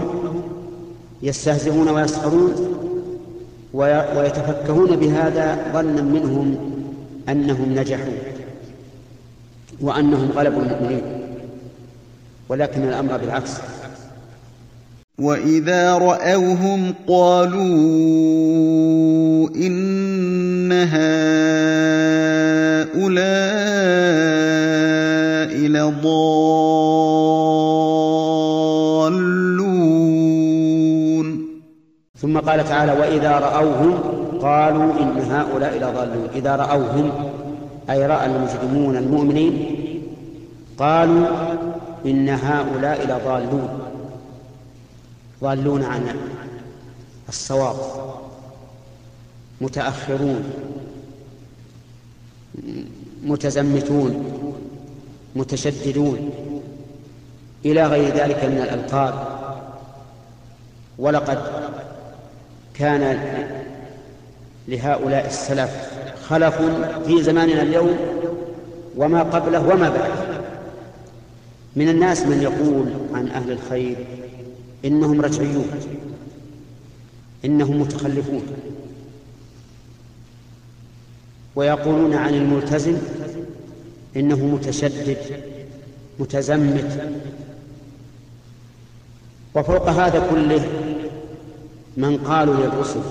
يستهزئون 1.21 1.89
ويسخرون 1.89 2.53
ويتفكهون 3.73 4.95
بهذا 4.95 5.71
ظنا 5.73 6.01
منهم 6.01 6.71
أنهم 7.29 7.75
نجحوا 7.75 8.13
وأنهم 9.81 10.31
غلبوا 10.31 10.61
المؤمنين. 10.61 11.01
ولكن 12.49 12.83
الأمر 12.83 13.17
بالعكس. 13.17 13.51
وإذا 15.22 15.97
رأوهم 15.97 16.93
قالوا 17.07 17.61
إن 19.55 20.72
هؤلاء 20.72 21.11
لضالون 25.67 26.72
ثم 32.17 32.38
قال 32.39 32.63
تعالى 32.63 32.91
وإذا 32.91 33.32
رأوهم 33.32 33.99
قالوا 34.41 34.93
إن 34.99 35.32
هؤلاء 35.32 35.78
لضالون 35.78 36.28
إذا 36.36 36.55
رأوهم 36.55 37.11
أي 37.89 38.05
رأى 38.05 38.26
المجرمون 38.26 38.97
المؤمنين 38.97 39.65
قالوا 40.78 41.28
إن 42.05 42.30
هؤلاء 42.30 43.05
لضالون 43.05 43.90
ضالون 45.41 45.83
عن 45.83 46.15
الصواب 47.29 47.75
متأخرون 49.61 50.43
متزمتون 53.23 54.41
متشددون 55.35 56.29
إلى 57.65 57.87
غير 57.87 58.15
ذلك 58.15 58.45
من 58.45 58.57
الألقاب. 58.57 59.41
ولقد 60.97 61.39
كان 62.73 63.17
لهؤلاء 64.67 65.27
السلف 65.27 65.91
خلف 66.27 66.61
في 67.05 67.23
زماننا 67.23 67.61
اليوم 67.61 67.97
وما 68.97 69.23
قبله 69.23 69.67
وما 69.67 69.89
بعده. 69.89 70.41
من 71.75 71.89
الناس 71.89 72.21
من 72.21 72.41
يقول 72.41 73.17
عن 73.17 73.27
أهل 73.27 73.51
الخير 73.51 74.20
إنهم 74.86 75.21
رجعيون. 75.21 75.67
إنهم 77.45 77.82
متخلفون. 77.82 78.43
ويقولون 81.55 82.13
عن 82.13 82.34
الملتزم 82.34 82.97
إنه 84.15 84.45
متشدد 84.45 85.17
متزمت. 86.19 87.09
وفوق 89.55 89.89
هذا 89.89 90.27
كله 90.29 90.67
من 91.97 92.17
قالوا 92.17 92.55
للرسل 92.55 93.01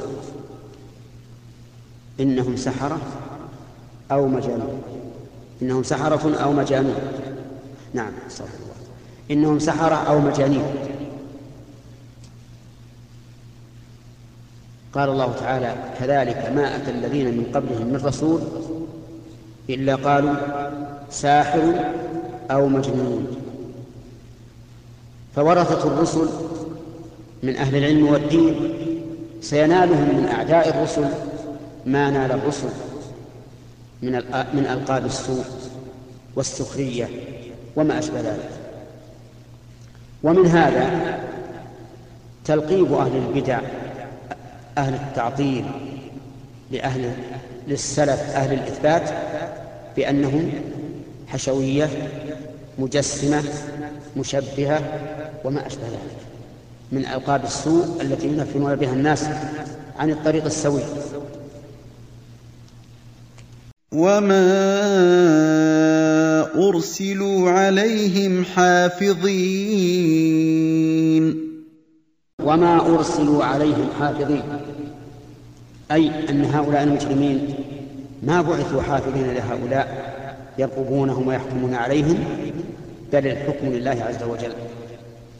إنهم 2.21 2.57
سحرة 2.57 2.99
أو 4.11 4.29
مجانون. 4.29 4.83
إنهم 5.63 5.83
سحرة 5.83 6.35
أو 6.43 6.53
مجانون. 6.53 6.97
نعم 7.95 8.13
استغفر 8.27 8.55
الله 8.63 8.77
إنهم 9.31 9.59
سحرة 9.59 9.95
أو 9.95 10.21
مجانين. 10.21 10.65
قال 14.95 15.09
الله 15.09 15.33
تعالى 15.41 15.75
كذلك 15.99 16.53
ما 16.57 16.77
أتى 16.77 16.91
الذين 16.91 17.27
من 17.27 17.47
قبلهم 17.55 17.87
من 17.87 18.01
رسول 18.05 18.41
إلا 19.71 19.95
قالوا 19.95 20.35
ساحر 21.11 21.93
أو 22.51 22.69
مجنون. 22.69 23.27
فورثة 25.37 25.87
الرسل 25.89 26.29
من 27.43 27.57
أهل 27.57 27.77
العلم 27.77 28.07
والدين 28.07 28.75
سينالهم 29.41 30.17
من 30.17 30.29
أعداء 30.29 30.69
الرسل 30.69 31.09
ما 31.87 32.11
نال 32.11 32.33
الرسل 32.33 32.69
من 34.03 34.13
من 34.55 34.67
ألقاب 34.71 35.07
السوء 35.07 35.45
والسخرية 36.37 37.09
وما 37.77 37.99
أشبه 37.99 38.21
ذلك. 38.21 38.51
ومن 40.23 40.47
هذا 40.47 41.19
تلقيب 42.45 42.93
أهل 42.93 43.17
البدع 43.17 43.61
أهل 44.79 44.95
التعطيل 44.95 45.65
لأهل 46.71 47.13
للسلف 47.69 48.21
أهل 48.21 48.53
الإثبات 48.53 49.11
بأنهم 49.97 50.53
حشوية 51.29 51.89
مجسمة 52.79 53.43
مشبهة 54.17 54.83
وما 55.45 55.67
أشبه 55.67 55.83
ذلك 55.83 56.21
من 56.93 57.07
ألقاب 57.07 57.45
السوء 57.45 58.03
التي 58.03 58.27
ينفرون 58.27 58.75
بها 58.77 58.93
الناس 58.93 59.27
عن 59.99 60.11
الطريق 60.11 60.45
السوي. 60.45 60.83
وما 63.93 64.51
أرسلوا 66.69 67.51
عليهم 67.51 68.45
حافظين 68.45 70.11
وما 72.51 72.95
أرسلوا 72.95 73.45
عليهم 73.45 73.89
حافظين. 74.01 74.43
أي 75.93 76.11
أن 76.31 76.45
هؤلاء 76.45 76.83
المجرمين 76.83 77.55
ما 78.23 78.43
بعثوا 78.43 78.83
حافظين 78.83 79.35
لهؤلاء 79.35 80.15
يرقبونهم 80.59 81.29
ويحكمون 81.29 81.75
عليهم 81.75 82.25
بل 83.13 83.27
الحكم 83.27 83.67
لله 83.67 83.91
عز 84.09 84.23
وجل. 84.23 84.53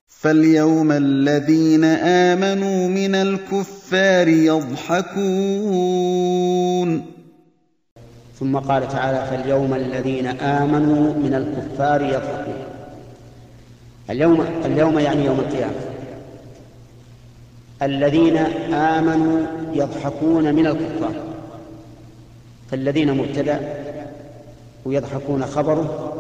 فاليوم 0.09 0.93
الذين 0.93 1.85
آمنوا 1.85 2.89
من 2.89 3.15
الكفار 3.15 4.29
يضحكون. 4.29 5.11
ثم 8.41 8.57
قال 8.57 8.89
تعالى 8.89 9.27
فاليوم 9.31 9.75
الذين 9.75 10.27
آمنوا 10.27 11.15
من 11.15 11.35
الكفار 11.35 12.03
يضحكون. 12.03 12.55
اليوم 14.11 14.47
اليوم 14.65 14.99
يعني 14.99 15.25
يوم 15.25 15.41
القيامة. 15.41 15.90
الذين 17.83 18.37
آمنوا 18.75 19.41
يضحكون 19.73 20.55
من 20.55 20.67
الكفار. 20.67 21.15
فالذين 22.71 23.17
مبتدأ 23.17 23.61
ويضحكون 24.85 25.47
خبره 25.47 26.13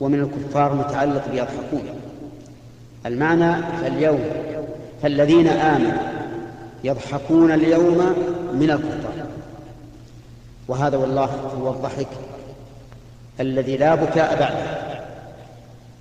ومن 0.00 0.20
الكفار 0.20 0.74
متعلق 0.74 1.28
بيضحكون. 1.30 1.82
المعنى 3.06 3.62
فاليوم 3.82 4.20
فالذين 5.02 5.46
آمنوا 5.46 6.02
يضحكون 6.84 7.52
اليوم 7.52 7.98
من 8.54 8.70
الكفار. 8.70 9.26
وهذا 10.68 10.96
والله 10.96 11.30
هو 11.60 11.70
الضحك 11.70 12.08
الذي 13.40 13.76
لا 13.76 13.94
بكاء 13.94 14.40
بعده. 14.40 14.84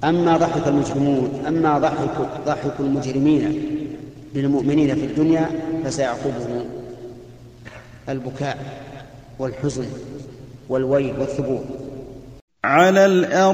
أما 0.03 0.37
ضحك 0.37 0.67
المجرمون 0.67 1.43
أما 1.47 1.79
ضحك 1.79 2.27
ضحك 2.45 2.73
المجرمين 2.79 3.69
للمؤمنين 4.33 4.95
في 4.95 5.05
الدنيا 5.05 5.49
فسيعقبه 5.85 6.65
البكاء 8.09 8.57
والحزن 9.39 9.85
والويل 10.69 11.19
والثبور. 11.19 11.63
على 12.63 13.05
الأرائك 13.05 13.51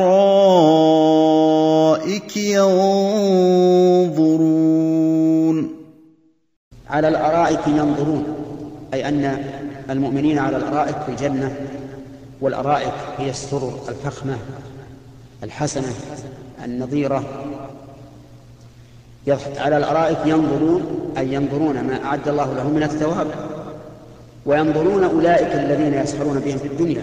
ينظرون. 2.37 3.79
على 6.89 7.07
الأرائك 7.07 7.67
ينظرون 7.67 8.23
أي 8.93 9.07
أن 9.07 9.45
المؤمنين 9.89 10.39
على 10.39 10.57
الأرائك 10.57 10.95
في 11.05 11.11
الجنة 11.11 11.55
والأرائك 12.41 12.93
هي 13.17 13.29
السرر 13.29 13.79
الفخمة 13.89 14.37
الحسنة 15.43 15.93
النظيرة 16.65 17.23
على 19.57 19.77
الأرائك 19.77 20.17
ينظرون 20.25 21.13
أي 21.17 21.33
ينظرون 21.33 21.73
ما 21.73 22.05
أعد 22.05 22.27
الله 22.27 22.53
لهم 22.53 22.73
من 22.73 22.83
الثواب 22.83 23.27
وينظرون 24.45 25.03
أولئك 25.03 25.53
الذين 25.53 25.93
يسخرون 25.93 26.39
بهم 26.39 26.57
في 26.57 26.67
الدنيا. 26.67 27.01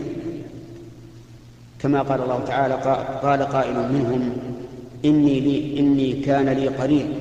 كما 1.82 2.02
قال 2.02 2.22
الله 2.22 2.44
تعالى 2.46 2.74
قال 3.22 3.42
قائل 3.42 3.74
منهم 3.74 4.32
إني 5.04 5.40
لي 5.40 5.80
إني 5.80 6.12
كان 6.12 6.48
لي 6.48 6.68
قرين. 6.68 7.14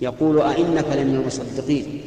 يقول 0.00 0.40
أئنك 0.40 0.86
لمن 0.96 1.14
المصدقين؟ 1.20 2.00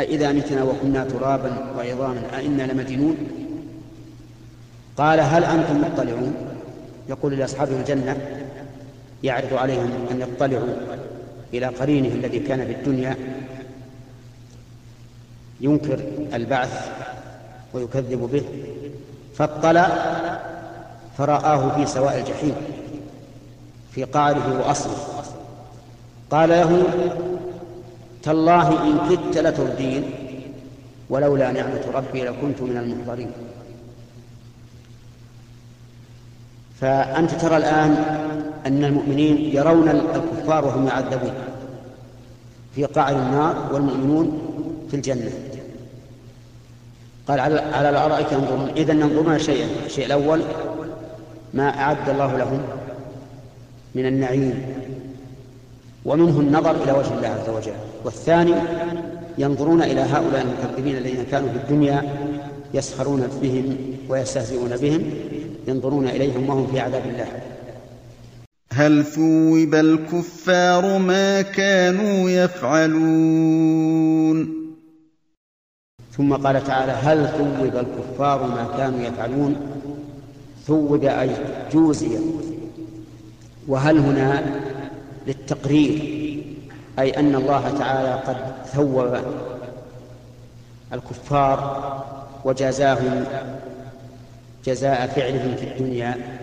أإذا 0.00 0.32
متنا 0.32 0.62
وكنا 0.62 1.04
ترابا 1.04 1.52
وعظاما 1.78 2.22
أئنا 2.38 2.62
لمدينون؟ 2.62 3.16
قال 4.96 5.20
هل 5.20 5.44
أنتم 5.44 5.80
مطلعون؟ 5.80 6.34
يقول 7.08 7.32
لأصحاب 7.38 7.68
الجنة 7.72 8.16
يعرض 9.22 9.54
عليهم 9.54 9.90
أن 10.10 10.20
يطلعوا. 10.20 10.99
إلى 11.54 11.66
قرينه 11.66 12.08
الذي 12.08 12.38
كان 12.38 12.66
في 12.66 12.72
الدنيا 12.72 13.16
ينكر 15.60 16.00
البعث 16.34 16.90
ويكذب 17.74 18.30
به 18.32 18.44
فاطلع 19.34 19.88
فرآه 21.18 21.76
في 21.76 21.86
سواء 21.86 22.18
الجحيم 22.18 22.54
في 23.92 24.04
قعره 24.04 24.58
وأصله. 24.60 25.24
قال 26.30 26.48
له 26.48 26.84
تالله 28.22 28.82
إن 28.82 29.08
كدت 29.08 29.38
لتردين 29.38 30.10
ولولا 31.10 31.52
نعمة 31.52 31.84
ربي 31.94 32.24
لكنت 32.24 32.60
من 32.60 32.76
المحضرين. 32.76 33.30
فأنت 36.80 37.30
ترى 37.30 37.56
الآن 37.56 37.92
أن 38.66 38.84
المؤمنين 38.84 39.36
يرون 39.36 39.88
الكفار 39.88 40.64
وهم 40.64 40.86
يعذبون 40.86 41.32
في 42.74 42.84
قعر 42.84 43.16
النار 43.16 43.70
والمؤمنون 43.72 44.38
في 44.90 44.96
الجنة. 44.96 45.32
قال 47.28 47.40
على 47.40 47.88
الأرائك 47.88 48.32
ينظرون. 48.32 48.70
إذا 48.76 48.92
ينظرون 48.92 49.38
شيئا 49.38 49.66
الشيء 49.86 50.06
الأول 50.06 50.42
ما 51.54 51.68
أعد 51.68 52.08
الله 52.08 52.36
لهم 52.36 52.60
من 53.94 54.06
النعيم 54.06 54.62
ومنه 56.04 56.40
النظر 56.40 56.70
إلى 56.70 56.92
وجه 56.92 57.14
الله 57.14 57.28
عز 57.28 57.48
وجل. 57.48 57.72
والثاني 58.04 58.54
ينظرون 59.38 59.82
إلى 59.82 60.00
هؤلاء 60.00 60.42
المكذبين 60.42 60.96
الذين 60.96 61.24
كانوا 61.30 61.48
في 61.48 61.56
الدنيا 61.56 62.16
يسخرون 62.74 63.28
بهم 63.42 63.76
ويستهزئون 64.08 64.76
بهم 64.76 65.10
ينظرون 65.68 66.08
إليهم 66.08 66.48
وهم 66.48 66.66
في 66.66 66.80
عذاب 66.80 67.02
الله. 67.06 67.26
هل 68.72 69.04
ثوب 69.04 69.74
الكفار 69.74 70.98
ما 70.98 71.42
كانوا 71.42 72.30
يفعلون؟ 72.30 73.90
ثم 76.12 76.34
قال 76.34 76.64
تعالى 76.64 76.92
هل 76.92 77.28
ثوب 77.28 77.76
الكفار 77.76 78.46
ما 78.46 78.76
كانوا 78.76 79.00
يفعلون؟ 79.00 79.56
ثوب 80.66 81.04
أي 81.04 81.30
جوزي 81.72 82.18
وهل 83.68 83.98
هنا 83.98 84.60
للتقرير 85.26 86.20
أي 86.98 87.10
أن 87.10 87.34
الله 87.34 87.74
تعالى 87.78 88.14
قد 88.14 88.36
ثوب 88.66 89.16
الكفار 90.92 91.80
وجازاهم 92.44 93.24
جزاء 94.64 95.06
فعلهم 95.06 95.56
في 95.56 95.64
الدنيا؟ 95.64 96.39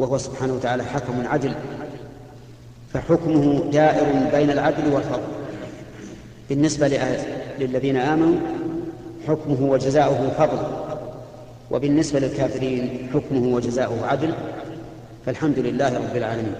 وهو 0.00 0.18
سبحانه 0.18 0.54
وتعالى 0.54 0.84
حكم 0.84 1.26
عدل. 1.26 1.54
فحكمه 2.92 3.70
دائر 3.72 4.30
بين 4.32 4.50
العدل 4.50 4.92
والفضل 4.92 5.28
بالنسبة 6.48 7.00
للذين 7.58 7.96
آمنوا 7.96 8.40
حكمه 9.28 9.62
وجزاؤه 9.62 10.30
فضل. 10.38 10.58
وبالنسبة 11.70 12.20
للكافرين 12.20 13.10
حكمه 13.14 13.54
وجزاؤه 13.54 14.06
عدل. 14.06 14.34
فالحمد 15.26 15.58
لله 15.58 15.96
رب 15.96 16.16
العالمين. 16.16 16.54